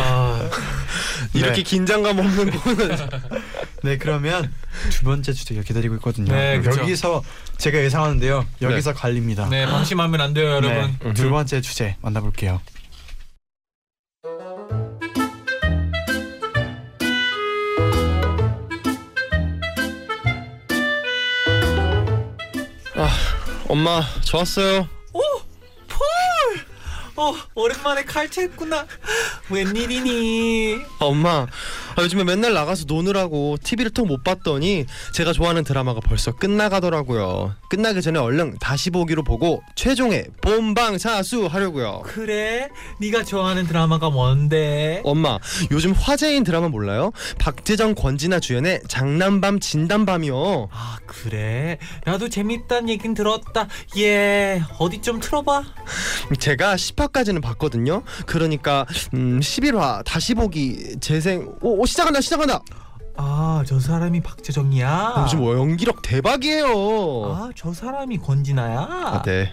[0.00, 0.50] 아,
[1.34, 1.62] 이렇게 네.
[1.62, 2.96] 긴장감 없는 거는
[3.82, 4.52] 네 그러면
[4.90, 6.32] 두 번째 주제가 기다리고 있거든요.
[6.34, 6.80] 네, 그쵸.
[6.80, 7.22] 여기서
[7.58, 8.46] 제가 예상하는데요.
[8.62, 9.48] 여기서 갈립니다.
[9.48, 10.96] 네, 방심하면 안 돼요, 여러분.
[11.02, 12.60] 네, 두 번째 주제 만나볼게요.
[23.70, 24.88] 엄마 저 왔어요.
[27.20, 28.86] 어, 오랜만에 칼퇴했구나.
[29.50, 30.80] 웬일이니?
[31.00, 31.46] 아, 엄마
[32.00, 37.54] 아, 요즘에 맨날 나가서 노느라고 TV를 통 못 봤더니 제가 좋아하는 드라마가 벌써 끝나가더라고요.
[37.68, 42.02] 끝나기 전에 얼른 다시 보기로 보고 최종의 본방사수 하려고요.
[42.06, 42.70] 그래?
[42.98, 45.02] 네가 좋아하는 드라마가 뭔데?
[45.04, 45.38] 엄마,
[45.70, 47.12] 요즘 화제인 드라마 몰라요?
[47.38, 50.70] 박재정, 권진아 주연의 장난밤 진단밤이요.
[50.72, 51.78] 아 그래?
[52.06, 53.68] 나도 재밌단 얘긴 들었다.
[53.98, 55.62] 예 어디 좀 틀어봐.
[56.38, 58.02] 제가 10화까지는 봤거든요.
[58.26, 61.46] 그러니까 음, 11화 다시 보기 재생.
[61.60, 62.60] 오, 오 시작한다, 시작한다.
[63.16, 65.16] 아 저 사람이 박재정이야.
[65.24, 66.66] 요즘 뭐 연기력 대박이에요.
[67.34, 68.78] 아 저 사람이 권진아야.
[68.78, 69.52] 아, 네.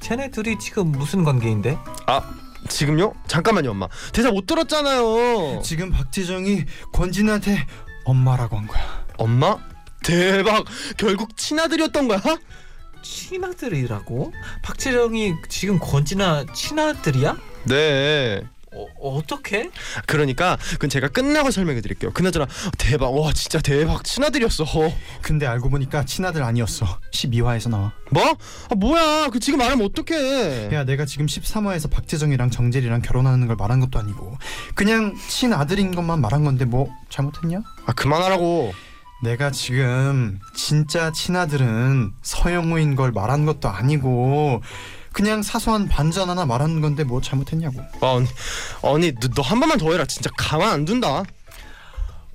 [0.00, 1.78] 쟤네 둘이 지금 무슨 관계인데?
[2.06, 2.20] 아,
[2.68, 3.14] 지금요?
[3.26, 3.88] 잠깐만요, 엄마.
[4.12, 5.62] 대사 못 들었잖아요.
[5.62, 7.66] 지금 박지정이 권진한테
[8.04, 9.04] 엄마라고 한 거야.
[9.16, 9.56] 엄마?
[10.04, 10.64] 대박.
[10.96, 12.20] 결국 친아들이었던 거야?
[13.02, 14.32] 친아들이라고?
[14.62, 17.36] 박재정이 지금 권진아 친아들이야?
[17.64, 18.42] 네.
[18.72, 19.70] 어, 어떻게?
[20.06, 22.12] 그러니까 그건 제가 끝나고 설명해 드릴게요.
[22.12, 23.08] 그나저나 대박.
[23.16, 24.04] 와, 진짜 대박.
[24.04, 24.64] 친아들이었어.
[25.22, 27.00] 근데 알고 보니까 친아들 아니었어.
[27.12, 27.92] 12화에서 나와.
[28.10, 28.36] 뭐?
[28.70, 29.28] 아, 뭐야?
[29.32, 30.70] 그 지금 말하면 어떡해?
[30.72, 34.36] 야 내가 지금 13화에서 박재정이랑 정재리랑 결혼하는 걸 말한 것도 아니고
[34.74, 37.62] 그냥 친아들인 것만 말한 건데 뭐 잘못했냐?
[37.86, 38.72] 아, 그만하라고.
[39.20, 44.62] 내가 지금 진짜 친아들은 서영우인 걸 말한 것도 아니고
[45.18, 47.80] 그냥 사소한 반전 하나 말한 건데 뭐 잘못했냐고.
[48.00, 48.28] 아, 언니,
[48.82, 50.04] 언니, 너 한 번만 더 해라.
[50.04, 51.24] 진짜 가만 안 둔다.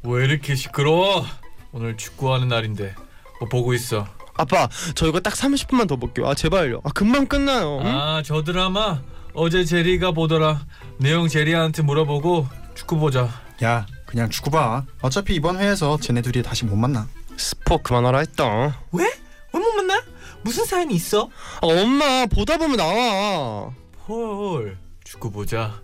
[0.03, 1.25] 왜 이렇게 시끄러워?
[1.71, 2.93] 오늘 축구하는 날인데
[3.39, 4.05] 뭐 보고 있어?
[4.35, 6.27] 아빠, 저 이거 딱 30분만 더 볼게요.
[6.27, 6.81] 아, 제발요.
[6.83, 7.79] 아, 금방 끝나요.
[7.83, 7.87] 응?
[7.87, 8.99] 아저 드라마
[9.33, 10.65] 어제 제리가 보더라.
[10.97, 13.29] 내용 제리한테 물어보고 축구 보자.
[13.63, 14.83] 야 그냥 축구 봐.
[15.01, 17.07] 어차피 이번 회에서 쟤네 둘이 다시 못 만나.
[17.37, 18.77] 스포 그만하라 했다.
[18.91, 19.05] 왜?
[19.05, 20.01] 왜 못 만나?
[20.43, 21.29] 무슨 사연이 있어?
[21.61, 23.71] 아, 엄마 보다 보면 나와.
[24.07, 25.81] 헐 축구 보자.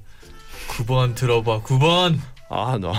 [0.69, 2.19] 9번 들어봐 9번.
[2.49, 2.93] 아, 너.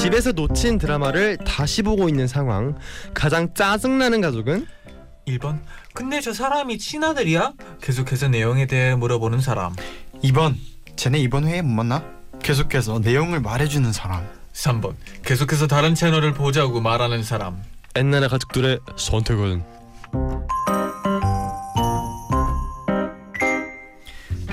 [0.00, 2.76] 집에서 놓친 드라마를 다시 보고 있는 상황.
[3.14, 4.66] 가장 짜증나는 가족은
[5.26, 5.60] 1번
[5.94, 7.54] 근데 저 사람이 친아들이야?
[7.80, 9.74] 계속해서 내용에 대해 물어보는 사람
[10.22, 10.54] 2번
[10.96, 12.04] 쟤네 이번 회에 못 만나?
[12.44, 14.28] 계속해서 내용을 말해주는 사람.
[14.52, 14.94] 3번.
[15.24, 17.62] 계속해서 다른 채널을 보자고 말하는 사람.
[17.96, 19.64] 옛날의 가족들의 선택은?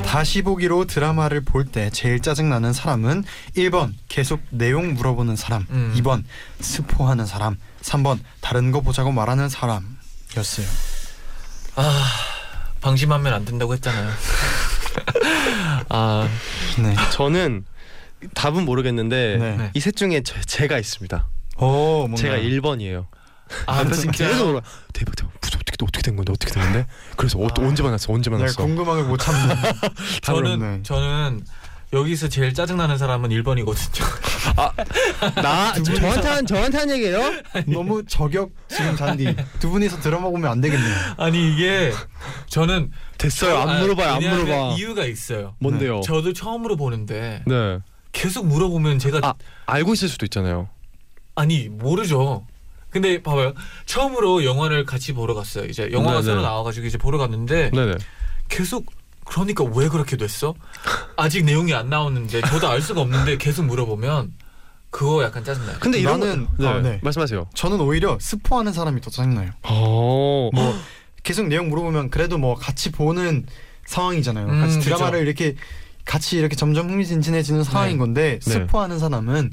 [0.06, 3.24] 다시 보기로 드라마를 볼 때 제일 짜증나는 사람은
[3.58, 5.66] 1번 계속 내용 물어보는 사람.
[5.70, 5.94] 음.
[5.98, 6.24] 2번
[6.62, 7.58] 스포하는 사람.
[7.82, 10.66] 3번 다른 거 보자고 말하는 사람이었어요.
[11.76, 12.06] 아
[12.82, 14.12] 방심하면 안 된다고 했잖아요.
[15.90, 16.28] 아
[16.80, 16.96] 네.
[17.12, 17.66] 저는
[18.34, 19.58] 답은 모르겠는데 네.
[19.58, 19.72] 네.
[19.74, 21.28] 이셋 중에 저, 제가 있습니다.
[21.58, 23.06] 오, 제가 1번이에요.
[23.66, 24.68] 아, 진짜 계속 물어봐.
[24.94, 26.86] 대박 대박 어떻게 어떻게 된 건데 어떻게 됐는데?
[27.18, 27.54] 그래서 어, 아.
[27.62, 28.14] 언제 만났어?
[28.14, 28.64] 언제 만났어?
[28.64, 29.56] 궁금한 걸못 참는
[30.22, 30.80] 저는 없네.
[30.84, 31.42] 저는
[31.94, 34.04] 여기서 제일 짜증 나는 사람은 1번이거든요
[35.42, 37.20] 나 두 분이서- 저한테 한 저한테 한 얘기예요?
[37.68, 41.92] 너무 저격 지금 잔디 두 분이서 들어먹으면 안 되겠네요 아니 이게
[42.48, 43.58] 저는 됐어요.
[43.58, 44.14] 안 아, 물어봐요.
[44.14, 44.76] 안 물어봐.
[44.78, 46.00] 이유가 있어요 뭔데요?
[46.06, 47.80] 저도 처음으로 보는데 네.
[48.12, 49.34] 계속 물어보면 제가 아
[49.66, 50.70] 알고 있을 수도 있잖아요.
[51.36, 52.46] 아니 모르죠.
[52.90, 53.54] 근데 봐봐요.
[53.86, 55.66] 처음으로 영화를 같이 보러 갔어요.
[55.66, 56.24] 이제 영화가 네네.
[56.24, 57.96] 새로 나와가지고 이제 보러 갔는데 네네.
[58.50, 58.86] 계속
[59.26, 60.54] 그러니까 왜 그렇게 됐어?
[61.16, 64.34] 아직 내용이 안 나왔는데 저도 알 수가 없는데 계속 물어보면
[64.90, 65.78] 그거 약간 짜증나요.
[65.80, 66.68] 근데 이런 나는- 거, 네.
[66.68, 67.00] 아, 네.
[67.02, 67.48] 말씀하세요.
[67.54, 70.50] 저는 오히려 스포하는 사람이 더 짜증나요 어.
[70.54, 70.76] 뭐
[71.24, 73.46] 계속 내용 물어보면 그래도 뭐 같이 보는
[73.86, 74.48] 상황이잖아요.
[74.48, 74.80] 음, 같이.
[74.82, 75.56] 드라마를 이렇게
[76.12, 78.52] 같이 이렇게 점점 흥미진진해지는 상황인 건데 네.
[78.52, 79.52] 스포하는 사람은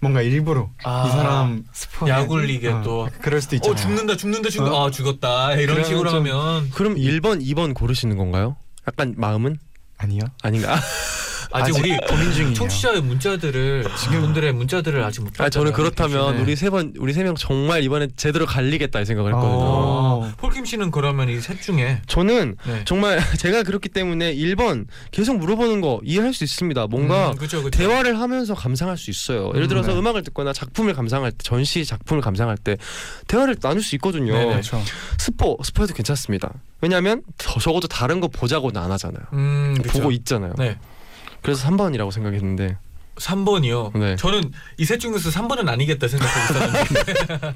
[0.00, 3.08] 뭔가 일부러 아, 이 사람 스포 약올리게 또.
[3.20, 3.72] 그럴 수도 있잖아요.
[3.72, 4.88] 어 죽는다 죽는다 죽는다 어?
[4.88, 8.56] 아 죽었다 이런 식으로 좀- 하면 그럼 1번, 2번 고르시는 건가요?
[8.88, 9.58] 약간 마음은
[9.96, 10.22] 아니요.
[10.42, 10.74] 아닌가?
[11.52, 12.54] 아직, 우리 고민 중이에요.
[12.54, 15.72] 청취자의 문자들을 지금 분들의 문자들을 아직 못 아 저는.
[15.72, 16.42] 그렇다면 네.
[16.42, 19.58] 우리 세 번 우리 세 명 정말 이번에 제대로 갈리겠다 이 생각을 했거든요.
[19.58, 20.32] 어.
[20.38, 22.82] 폴킴 씨는 그러면 이 셋 중에 저는 네.
[22.84, 26.86] 정말 제가 그렇기 때문에 1번 계속 물어보는 거 이해할 수 있습니다.
[26.88, 27.76] 뭔가 음, 그쵸, 그쵸.
[27.78, 29.48] 대화를 하면서 감상할 수 있어요.
[29.54, 29.98] 예를 음, 들어서 네.
[29.98, 32.76] 음악을 듣거나 작품을 감상할 때 전시 작품을 감상할 때
[33.28, 34.32] 대화를 나눌 수 있거든요.
[34.32, 34.46] 네네.
[34.52, 34.80] 그렇죠.
[35.18, 36.52] 스포 스포해도 괜찮습니다.
[36.80, 39.22] 왜냐하면 더 적어도 다른 거 보자고는 안 하잖아요.
[39.34, 39.74] 음.
[39.88, 40.52] 보고 있잖아요.
[40.58, 40.76] 네.
[41.42, 42.76] 그래서 3번이라고 생각했는데
[43.16, 43.96] 3번이요.
[43.98, 44.16] 네.
[44.16, 47.54] 저는 이 셋 중에서 3번은 아니겠다 생각하고 있었는데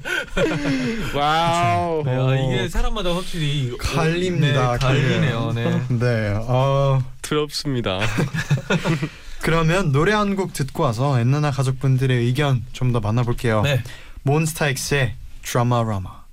[1.17, 2.03] wow.
[2.05, 4.73] 네, 아, 이게 사람마다 확실히 갈립니다.
[4.73, 5.51] 네, 갈리네요.
[5.53, 5.81] 네.
[5.99, 6.33] 네.
[6.47, 7.99] 어, 어렵습니다.
[9.41, 13.61] 그러면 노래 한 곡 듣고 와서 엔나나 가족분들의 의견 좀 더 만나볼게요.
[13.63, 13.81] 네.
[14.23, 16.26] 몬스타엑스의 드라마라마.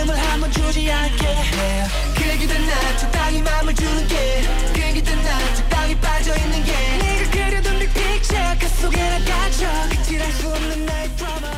[0.00, 1.26] 틈을 한번 주지 않게
[2.16, 8.34] 그기든 난 적당히 맘을 주는 게 그기든 난 적당히 빠져있는 게 네가 그려둔 빅 픽처
[8.58, 11.50] 그 속에 난 갇혀 그칠할 수 없는 나의 드라마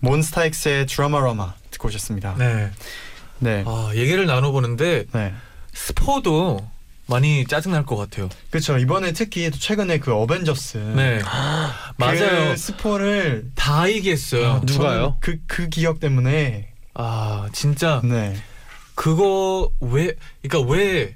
[0.00, 2.36] 몬스타엑스의 드라마라마 듣고 오셨습니다.
[2.38, 2.54] 네.
[2.54, 2.70] 네.
[3.40, 3.64] 네.
[3.66, 5.34] 아, 얘기를 나눠보는데 네.
[5.74, 6.66] 스포도
[7.08, 8.28] 많이 짜증 날 것 같아요.
[8.50, 8.78] 그렇죠.
[8.78, 11.20] 이번에 특히 또 최근에 그 어벤져스 네.
[11.96, 12.50] 맞아요.
[12.50, 14.46] 그 스포를 다 얘기했어요.
[14.48, 15.16] 아, 누가요?
[15.20, 18.34] 그 그 기억 때문에 아, 진짜 네.
[18.94, 21.14] 그거 왜 그러니까 왜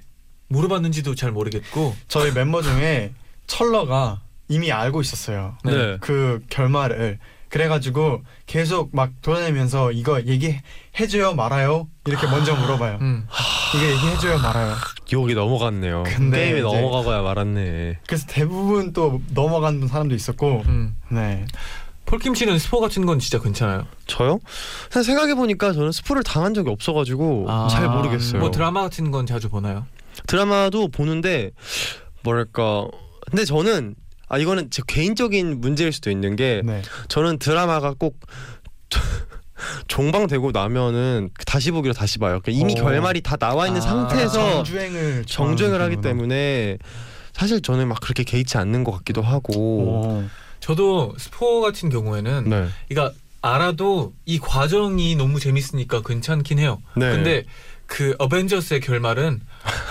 [0.49, 3.13] 물어봤는지도 잘 모르겠고 저희 멤버 중에
[3.47, 5.57] 철러가 이미 알고 있었어요.
[5.65, 5.97] 네.
[6.01, 12.99] 그 결말을 그래가지고 계속 막 돌아다니면서 이거 얘기해줘요 말아요 이렇게 먼저 물어봐요.
[13.01, 13.27] 음.
[13.75, 14.77] 이거 얘기해줘요 말아요.
[15.11, 16.05] 기억이 넘어갔네요.
[16.07, 17.99] 근데 게임에 넘어가고야 말았네.
[18.07, 20.95] 그래서 대부분 또 넘어간 사람도 있었고 음.
[21.11, 21.47] 네.
[22.07, 23.89] 폴킴 씨는 스포 같은 건 진짜 괜찮아요.
[24.07, 24.39] 저요?
[24.89, 28.41] 사실 생각해 보니까 저는 스포를 당한 적이 없어가지고 아, 잘 모르겠어요.
[28.41, 29.85] 뭐 드라마 같은 건 자주 보나요?
[30.29, 31.51] 드라마도 보는데
[32.23, 32.87] 뭐랄까.
[33.29, 33.97] 근데 저는
[34.29, 36.83] 아 이거는 제 개인적인 문제일 수도 있는 게 네.
[37.09, 38.21] 저는 드라마가 꼭
[39.89, 42.41] 종방되고 나면은 다시 보기로 다시 봐요.
[42.43, 42.85] 그러니까 이미 오.
[42.85, 46.01] 결말이 다 나와 있는 아, 상태에서 정주행을 정주행을 하기.
[46.01, 46.79] 때문에
[47.33, 49.53] 사실 저는 막 그렇게 개의치 않는 것 같기도 하고.
[49.59, 50.25] 오.
[50.61, 52.69] 저도 스포 같은 경우에는 네.
[52.89, 56.83] 그러니까 알아도 이 과정이 너무 재밌으니까 괜찮긴 해요.
[56.97, 57.11] 네.
[57.11, 57.45] 근데
[57.87, 59.41] 그 어벤져스의 결말은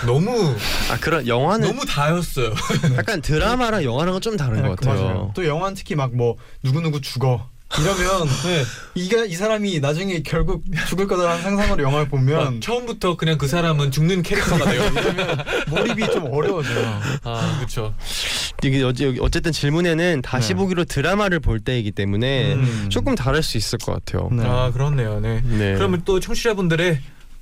[0.06, 0.54] 너무
[0.90, 2.52] 아 그런 영화는 너무 다였어요.
[2.96, 5.02] 약간 드라마랑 영화랑은 좀 다른 것 네, 같아요.
[5.04, 5.32] 맞아요.
[5.34, 8.64] 또 영화는 특히 막 뭐 누구 누구 죽어 이러면 네.
[8.94, 13.90] 이가 이 사람이 나중에 결국 죽을 거다라는 상상으로 영화를 보면 어, 처음부터 그냥 그 사람은
[13.90, 14.82] 죽는 캐릭터가 돼요.
[15.70, 17.00] 몰입이 좀 어려워져요.
[17.22, 17.94] 아 그렇죠.
[18.62, 18.82] 이게
[19.20, 20.54] 어쨌든 질문에는 다시 네.
[20.54, 22.86] 보기로 드라마를 볼 때이기 때문에 음.
[22.90, 24.28] 조금 다를 수 있을 것 같아요.
[24.32, 24.42] 네.
[24.44, 25.20] 아 그렇네요.
[25.20, 25.40] 네.
[25.44, 25.74] 네.
[25.74, 27.00] 그러면 또 청취자분들의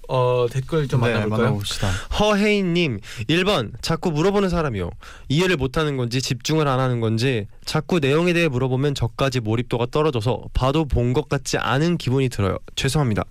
[0.08, 1.42] 어, 댓글 좀 네, 만나볼까요?
[1.42, 1.88] 만나봅시다.
[2.18, 4.90] 허혜인님 1번 자꾸 물어보는 사람이요
[5.28, 10.84] 이해를 못하는 건지 집중을 안 하는 건지 자꾸 내용에 대해 물어보면 저까지 몰입도가 떨어져서 봐도
[10.86, 13.24] 본 것 같지 않은 기분이 들어요 죄송합니다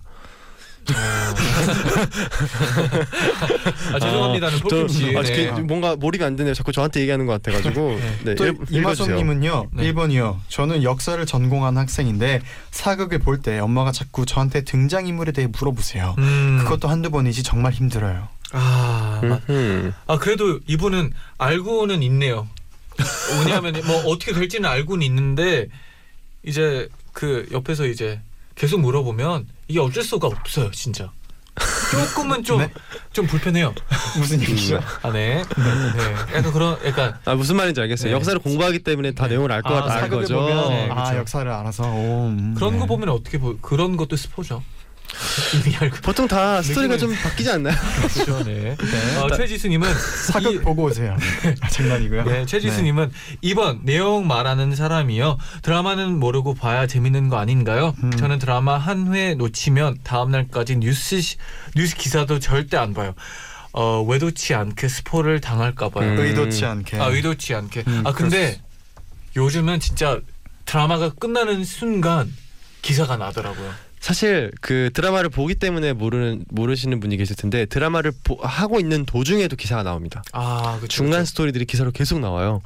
[3.92, 5.16] 아 죄송합니다는 저- 폴킴 씨.
[5.16, 5.50] 아, 네.
[5.54, 9.92] 그 뭔가 몰입이 안 되네요 자꾸 저한테 얘기하는 것 같아가지고 네, 읽어주세요 이마솜님은요 네.
[9.92, 16.58] 1번이요 저는 역사를 전공한 학생인데 사극을 볼 때 엄마가 자꾸 저한테 등장인물에 대해 물어보세요 음.
[16.62, 19.20] 그것도 한두 번이지 정말 힘들어요 아.
[20.06, 22.48] 아 그래도 이분은 알고는 있네요.
[23.44, 25.66] 왜냐하면 뭐 어떻게 될지는 알고는 있는데
[26.42, 28.20] 이제 그 옆에서 이제
[28.54, 31.10] 계속 물어보면 이게 어쩔 수가 없어요, 진짜.
[31.90, 32.58] 조금은 좀좀
[33.14, 33.22] 네.
[33.26, 33.74] 불편해요.
[34.16, 34.80] 무슨 얘기죠?
[35.02, 35.42] 아 네.
[35.42, 36.36] 네.
[36.36, 38.14] 약간 그런 약간 아 무슨 말인지 알겠어요 네.
[38.14, 39.30] 역사를 공부하기 때문에 다 네.
[39.30, 41.16] 내용을 알 거 아, 알 거죠 보면 네, 아 그쵸.
[41.18, 42.78] 역사를 알아서 오, 음, 그런 네.
[42.78, 44.62] 거 보면 어떻게 보 그런 것도 스포죠.
[45.80, 47.74] 알고 보통 다 스토리가 느낌은- 좀 바뀌지 않나요?
[47.96, 48.44] 그렇죠.
[48.44, 48.76] 네.
[49.20, 49.88] 어, 최지수님은
[50.26, 51.16] 사극 이- 보고 오세요.
[51.60, 52.24] 아, 장난이고요.
[52.24, 53.10] 네, 최지수님은
[53.44, 55.38] 2번 내용 말하는 사람이요.
[55.62, 57.94] 드라마는 모르고 봐야 재밌는 거 아닌가요?
[58.02, 58.10] 음.
[58.12, 61.36] 저는 드라마 한 회 놓치면 다음 날까지 뉴스 시-
[61.76, 63.14] 뉴스 기사도 절대 안 봐요.
[63.72, 66.10] 어, 외도치 않게 스포를 당할까 봐요.
[66.10, 66.18] 음.
[66.18, 66.98] 의도치 않게.
[66.98, 67.84] 아, 의도치 않게.
[67.86, 68.60] 음, 아, 근데
[69.36, 70.20] 요즘은 진짜
[70.64, 72.32] 드라마가 끝나는 순간
[72.82, 73.72] 기사가 나더라고요.
[74.00, 79.56] 사실 그 드라마를 보기 때문에 모르는 모르시는 분이 계실 텐데 드라마를 보, 하고 있는 도중에도
[79.56, 80.22] 기사가 나옵니다.
[80.32, 81.30] 아, 그쵸, 중간 그쵸.
[81.30, 82.62] 스토리들이 기사로 계속 나와요.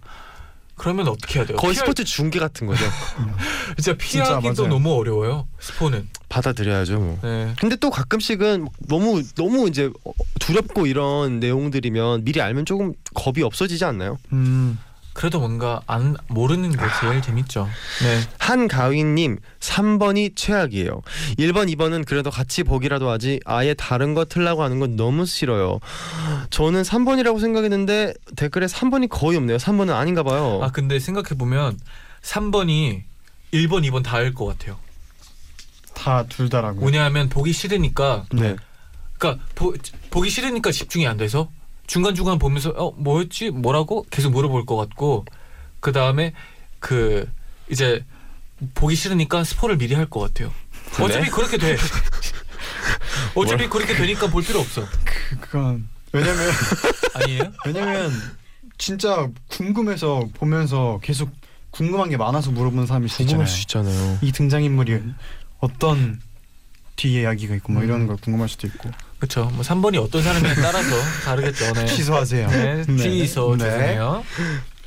[0.75, 1.57] 그러면 어떻게 해야 돼요?
[1.59, 2.83] 거의 피할- 스포츠 중계 같은 거죠.
[3.77, 4.75] 진짜 진짜 피하기도 맞아요.
[4.75, 5.47] 너무 어려워요.
[5.61, 6.09] 스포는.
[6.29, 6.99] 받아들여야죠.
[6.99, 7.19] 뭐.
[7.23, 7.55] 네.
[7.61, 13.85] 근데 또 가끔씩은 너무 너무 이제 어, 두렵고 이런 내용들이면 미리 알면 조금 겁이 없어지지
[13.85, 14.19] 않나요?
[14.33, 14.79] 음.
[15.13, 17.69] 그래도 뭔가 안 모르는 게 제일 재밌죠.
[18.03, 18.21] 네.
[18.39, 21.03] 한가위님 3번이 최악이에요.
[21.39, 25.81] 1번, 2번은 그래도 같이 보기라도 하지 아예 다른 거 틀라고 하는 건 너무 싫어요.
[26.51, 29.59] 저는 3번이라고 생각했는데 댓글에 3번이 거의 없네요.
[29.59, 30.61] 3번은 아닌가 봐요.
[30.63, 31.79] 아 근데 생각해 보면
[32.23, 33.03] 3번이
[33.53, 34.79] 1번, 2번 다일 것 같아요.
[35.95, 36.85] 다 둘 다라고.
[36.87, 38.57] 왜냐하면 보기 싫으니까 네.
[39.19, 39.75] 그러니까 보,
[40.11, 41.51] 보기 싫으니까 집중이 안 돼서
[41.93, 45.27] 중간 중간 보면서 어 뭐였지 뭐라고 계속 물어볼 것 같고
[45.81, 46.33] 그 다음에
[46.79, 47.31] 그
[47.71, 48.03] 이제
[48.75, 50.51] 보기 싫으니까 스포를 미리 할 것 같아요.
[50.99, 51.77] 어차피 그렇게 돼.
[53.37, 54.87] 어차피 그렇게 되니까 볼 필요 없어.
[55.05, 56.51] 그- 그건 왜냐면
[57.13, 57.53] 아니에요?
[57.67, 58.11] 왜냐면
[58.79, 61.31] 진짜 궁금해서 보면서 계속
[61.73, 63.27] 궁금한 게 많아서 물어보는 사람이 있잖아요.
[63.27, 64.19] 궁금할 수 있잖아요.
[64.23, 64.99] 이 등장 인물이
[65.61, 66.23] 어떤
[66.97, 67.87] 뒤에 이야기가 있고 뭐 음.
[67.87, 68.91] 이런 걸 궁금할 수도 있고.
[69.23, 69.45] 그렇죠.
[69.53, 71.73] 뭐 3번이 어떤 사람에 따라서 다르겠죠.
[71.75, 71.87] 네.
[71.87, 72.49] 취소하세요.
[72.49, 73.65] 네, 취소 네.
[73.65, 74.25] 죄송해요.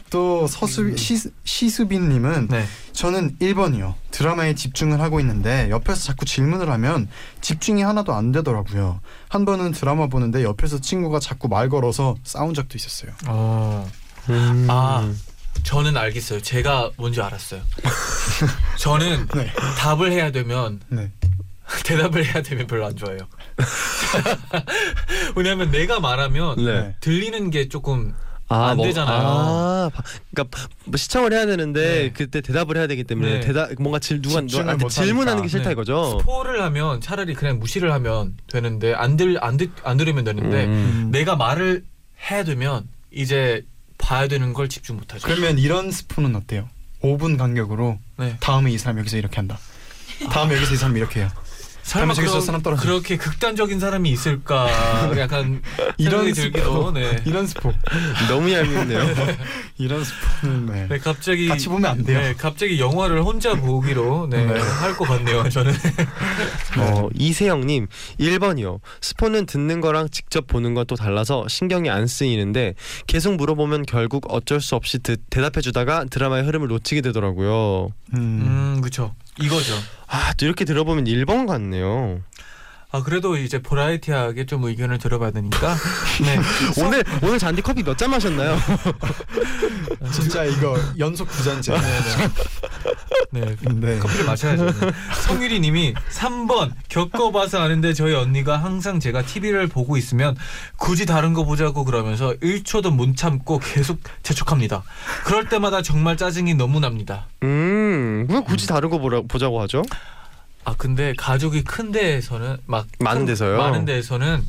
[0.10, 2.66] 또 서수 시, 시수빈님은 네.
[2.92, 3.94] 저는 1번이요.
[4.12, 7.08] 드라마에 집중을 하고 있는데 옆에서 자꾸 질문을 하면
[7.40, 9.00] 집중이 하나도 안 되더라고요.
[9.30, 13.14] 한 번은 드라마 보는데 옆에서 친구가 자꾸 말 걸어서 싸운 적도 있었어요.
[13.28, 13.90] 어.
[14.30, 14.68] 음.
[14.70, 15.10] 아.
[15.64, 16.42] 저는 알겠어요.
[16.42, 17.62] 제가 뭔지 알았어요.
[18.80, 19.50] 저는 네.
[19.78, 21.10] 답을 해야 되면 네.
[21.86, 23.20] 대답을 해야 되면 별로 안 좋아해요.
[25.36, 26.96] 왜냐하면 내가 말하면 네.
[27.00, 28.14] 들리는 게 조금
[28.48, 29.22] 아, 안 되잖아요.
[29.28, 32.12] 아, 바- 그러니까 뭐 시청을 해야 되는데 네.
[32.12, 33.40] 그때 대답을 해야 되기 때문에 네.
[33.40, 35.42] 대답 뭔가 질 누가 누구한테 못 질문하는.
[35.42, 35.72] 게 싫다 네.
[35.72, 36.20] 이거죠.
[36.20, 41.10] 스포를 하면 차라리 그냥 무시를 하면 되는데 안들안 듣, 안 들으면 되는데 음.
[41.12, 41.84] 내가 말을
[42.30, 43.66] 해야 되면 이제
[43.98, 45.28] 봐야 되는 걸 집중 못 하죠.
[45.28, 46.70] 그러면 이런 스포는 어때요?
[47.02, 48.38] 5분 간격으로 네.
[48.40, 49.58] 다음에 이 사람 여기서 이렇게 한다.
[50.32, 51.30] 다음에 여기서 이 사람 이렇게 해요.
[51.86, 52.82] 설마 그런- 사람 떨어져.
[52.82, 54.68] 그렇게 극단적인 사람이 있을까?
[55.20, 55.62] 약간
[55.98, 56.34] 이런.
[56.34, 56.92] 스포.
[56.92, 57.22] 네.
[57.26, 57.72] 이런 스포.
[58.28, 59.02] 너무 얄밉네요.
[59.78, 60.88] 이런 스포는 네.
[60.90, 62.20] 네, 갑자기 같이 보면 안 돼요.
[62.20, 64.60] 네, 갑자기 영화를 혼자 보기로 네, 네.
[64.60, 65.48] 할것 같네요.
[65.50, 65.74] 저는.
[66.80, 67.88] 어, 이세영님
[68.20, 68.80] 1번이요.
[69.02, 72.76] 스포는 듣는 거랑 직접 보는 건 또 달라서 신경이 안 쓰이는데
[73.08, 77.90] 계속 물어보면 결국 어쩔 수 없이 듣, 대답해주다가 드라마의 흐름을 놓치게 되더라고요.
[78.14, 78.18] 음.
[78.76, 79.16] 음, 그렇죠.
[79.42, 79.74] 이거죠.
[80.08, 82.22] 아 또 이렇게 들어보면 1번 같네요.
[82.96, 85.76] 아 그래도 이제 버라이티하게 좀 의견을 들어봐야 되니까.
[86.24, 86.40] 네.
[86.82, 88.58] 오늘 오늘 잔디 커피 몇 잔 마셨나요?
[90.12, 91.74] 진짜 이거 연속 두 잔째.
[93.32, 93.56] 네.
[93.74, 94.00] 네.
[94.00, 94.66] 커피를 마셔야죠.
[94.66, 94.92] 네.
[95.28, 100.38] 성유리님이 3번 겪어봐서 아는데 저희 언니가 항상 제가 TV를 보고 있으면
[100.78, 104.84] 굳이 다른 거 보자고 그러면서 1초도 못 참고 계속 재촉합니다.
[105.26, 107.26] 그럴 때마다 정말 짜증이 너무 납니다.
[107.44, 109.82] 음, 왜 굳이 다른 거 보라, 보자고 하죠?
[110.66, 113.58] 아 근데 가족이 큰 데에서는 막 많은 큰- 데서요?
[113.58, 114.44] 많은 데에서는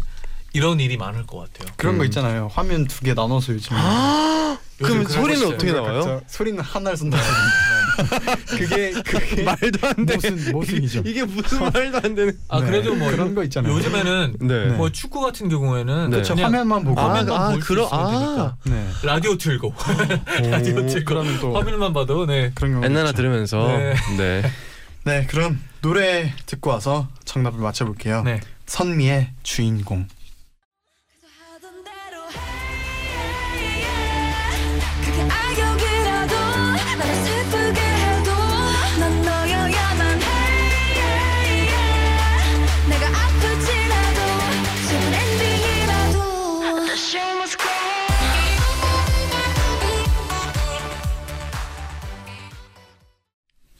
[0.54, 1.72] 이런 일이 많을 것 같아요.
[1.76, 2.06] 그런 거 음.
[2.06, 2.50] 있잖아요.
[2.52, 3.76] 화면 두 개 나눠서 요즘.
[3.76, 4.58] 그럼
[5.00, 5.54] 요즘 그런 소리는 거 있어요.
[5.54, 6.20] 어떻게 나와요?
[6.26, 7.18] 소리는 하나를 쓴다.
[8.48, 10.14] 그게 그게 말도 안 돼.
[10.16, 11.02] 모순 모순이죠.
[11.04, 12.38] 이게 무슨 말도 안 되는.
[12.48, 13.74] 아 네, 그래도 뭐 그런 거 있잖아요.
[13.74, 14.66] 요즘에는 네.
[14.76, 16.16] 뭐 축구 같은 경우에는 네.
[16.16, 16.34] 그렇죠.
[16.34, 17.00] 그냥 화면만 보고.
[17.00, 18.56] 아, 화면만 아, 볼수 그러- 있으면 되니까.
[18.64, 18.86] 네.
[19.02, 19.74] 라디오 틀고
[20.50, 22.52] 라디오 오, 틀고 그러면 또 화면만 봐도 네.
[22.54, 22.86] 그런 경우.
[22.86, 23.12] 있죠.
[23.12, 23.94] 들으면서 네.
[24.16, 24.42] 네.
[25.04, 28.24] 네, 그럼 노래 듣고 와서 정답을 맞춰볼게요.
[28.24, 28.40] 네.
[28.66, 30.08] 선미의 주인공.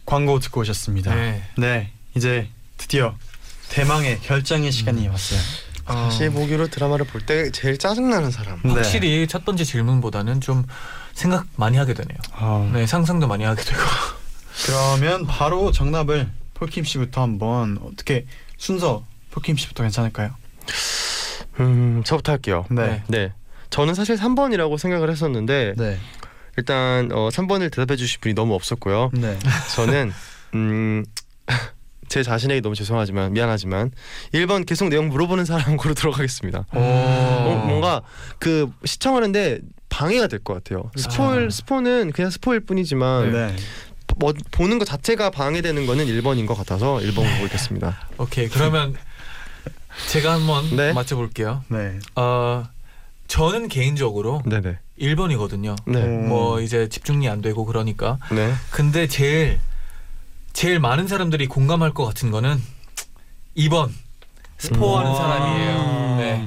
[0.07, 1.13] 광고 듣고 오셨습니다.
[1.13, 1.43] 네.
[1.59, 2.49] 네, 이제
[2.79, 3.15] 드디어
[3.71, 5.41] 대망의 결정의 시간이 왔어요.
[5.85, 8.61] 다시 보기로 드라마를 볼 때 제일 짜증나는 사람.
[8.65, 8.73] 네.
[8.73, 10.65] 확실히 첫 번째 질문보다는 좀
[11.15, 12.19] 생각 많이 하게 되네요.
[12.33, 13.79] 아, 네, 상상도 많이 하게 되고.
[14.67, 18.27] 그러면 바로 정답을 폴킴 씨부터 한번 어떻게
[18.57, 20.35] 순서 폴킴 씨부터 괜찮을까요?
[21.61, 22.65] 음, 저부터 할게요.
[22.71, 23.03] 네.
[23.09, 23.33] 네.
[23.71, 25.99] 저는 사실 3번이라고 생각을 했었는데 네.
[26.57, 29.11] 일단 어, 3번을 대답해 주실 분이 너무 없었고요.
[29.13, 29.39] 네.
[29.75, 30.13] 저는
[30.55, 31.05] 음,
[32.09, 33.91] 제 자신에게 너무 죄송하지만 미안하지만
[34.33, 36.67] 1번 계속 내용 물어보는 사람으로 들어가겠습니다.
[36.75, 36.79] 오.
[36.79, 38.03] 어, 뭔가
[38.39, 40.91] 그 시청하는데 방해가 될 것 같아요.
[40.97, 41.51] 스포일 아.
[41.51, 43.57] 스포는 그냥 스포일 뿐이지만 네.
[44.19, 48.09] 뭐, 보는 것 자체가 방해되는 거는 1번인 것 같아서 1번 보겠습니다.
[48.19, 48.95] 오케이 그러면
[50.09, 50.93] 제가 한번 네.
[50.93, 51.65] 맞춰볼게요.
[51.69, 51.99] 네.
[52.15, 52.65] 어
[53.29, 54.79] 저는 개인적으로 네네.
[55.01, 55.77] 1번이거든요.
[55.87, 56.03] 네.
[56.03, 56.29] 음.
[56.29, 58.19] 뭐 이제 집중이 안 되고 그러니까.
[58.31, 58.53] 네.
[58.71, 59.59] 근데 제일
[60.57, 62.63] 제일 많은 사람들이 공감할 것 같은 거는
[63.59, 63.91] 2번
[64.57, 65.15] 스포하는 음.
[65.15, 66.17] 사람이에요.
[66.17, 66.47] 네.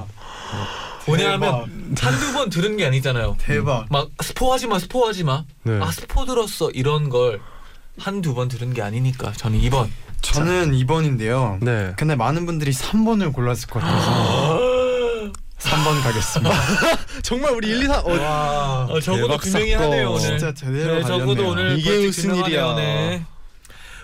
[1.08, 3.38] 왜냐하면 한두 번 들은 게 아니잖아요.
[3.38, 3.86] 대박.
[3.92, 5.44] 막 스포하지 마, 스포하지 마.
[5.62, 5.80] 네.
[5.80, 7.40] 아 스포 들었어 이런 걸
[8.00, 9.90] 한두 번 들은 게 아니니까 저는 2번.
[10.22, 11.64] 저는 2번인데요.
[11.64, 11.94] 네.
[11.96, 14.60] 근데 많은 분들이 3번을 골랐을 것 같아서
[15.60, 16.56] 3번 가겠습니다.
[17.22, 18.88] 정말 우리 1, 2, 3 어, 와.
[18.90, 19.74] 어, 적어도 분명히.
[19.74, 20.20] 하네요 오늘.
[20.20, 21.50] 진짜 제대로 네, 적어도.
[21.50, 22.74] 오늘 이게 무슨 일이야.
[22.74, 23.24] 네.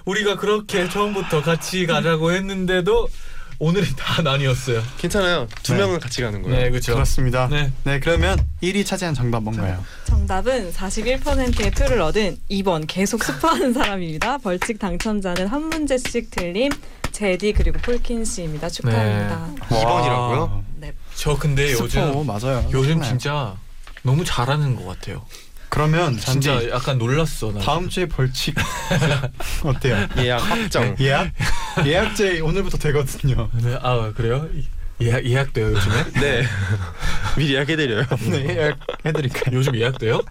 [0.06, 3.10] 우리가 그렇게 처음부터 같이 가자고 했는데도
[3.58, 4.84] 오늘은 다 나뉘었어요.
[4.98, 5.48] 괜찮아요.
[5.64, 5.80] 두 네.
[5.80, 6.58] 명은 같이 가는 거예요.
[6.58, 6.94] 네, 그렇죠.
[6.94, 7.48] 그렇습니다.
[7.48, 7.72] 네.
[7.84, 9.84] 네, 그러면 1위 차지한 정답 뭔가요?
[10.04, 14.40] 정답은 41%의 표를 얻은 2번 계속 스포하는 사람입니다.
[14.40, 16.70] 벌칙 당첨자는 한 문제씩 틀림
[17.14, 18.70] 제디 그리고 폴킨 씨입니다.
[18.70, 19.50] 축하합니다.
[19.70, 20.64] 2번이라고요?
[20.82, 20.94] 네.
[21.16, 22.68] 저 근데 스포 요즘 맞아요.
[22.74, 23.08] 요즘 네.
[23.08, 23.56] 진짜
[24.04, 25.26] 너무 잘하는 것 같아요.
[25.76, 27.52] 그러면 잔디 진짜 약간 놀랐어.
[27.52, 27.60] 나.
[27.60, 28.56] 다음 주에 벌칙
[29.62, 30.08] 어때요?
[30.20, 30.96] 예약 확정.
[31.02, 31.32] 예약
[31.86, 33.50] 예약제 오늘부터 되거든요.
[33.62, 34.48] 네, 아 그래요?
[35.02, 36.04] 예약 예약돼요 요즘에?
[36.22, 36.44] 네.
[37.36, 38.06] 미리 예약해드려요.
[38.32, 38.72] 네,
[39.06, 39.58] 해드릴까요?
[39.58, 40.22] 요즘 예약돼요?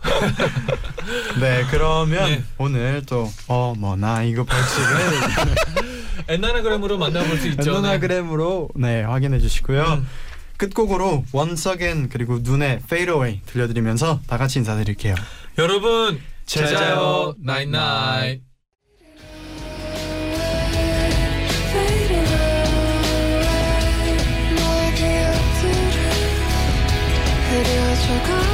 [1.39, 2.43] 네, 그러면 네.
[2.57, 4.97] 오늘 또 어머나 이거 벌칙을
[6.27, 7.63] 엔나나그램으로 만나볼 수 있죠.
[7.63, 7.69] 네.
[7.71, 9.83] 엔나나그램으로 네 확인해 주시고요.
[9.83, 10.09] 음.
[10.57, 15.15] 끝곡으로 Once Again 그리고 눈의 Fade Away 들려드리면서 다 같이 인사드릴게요.
[15.59, 18.43] 여러분 제자요, 나잇나잇.
[27.55, 28.54] 가겠지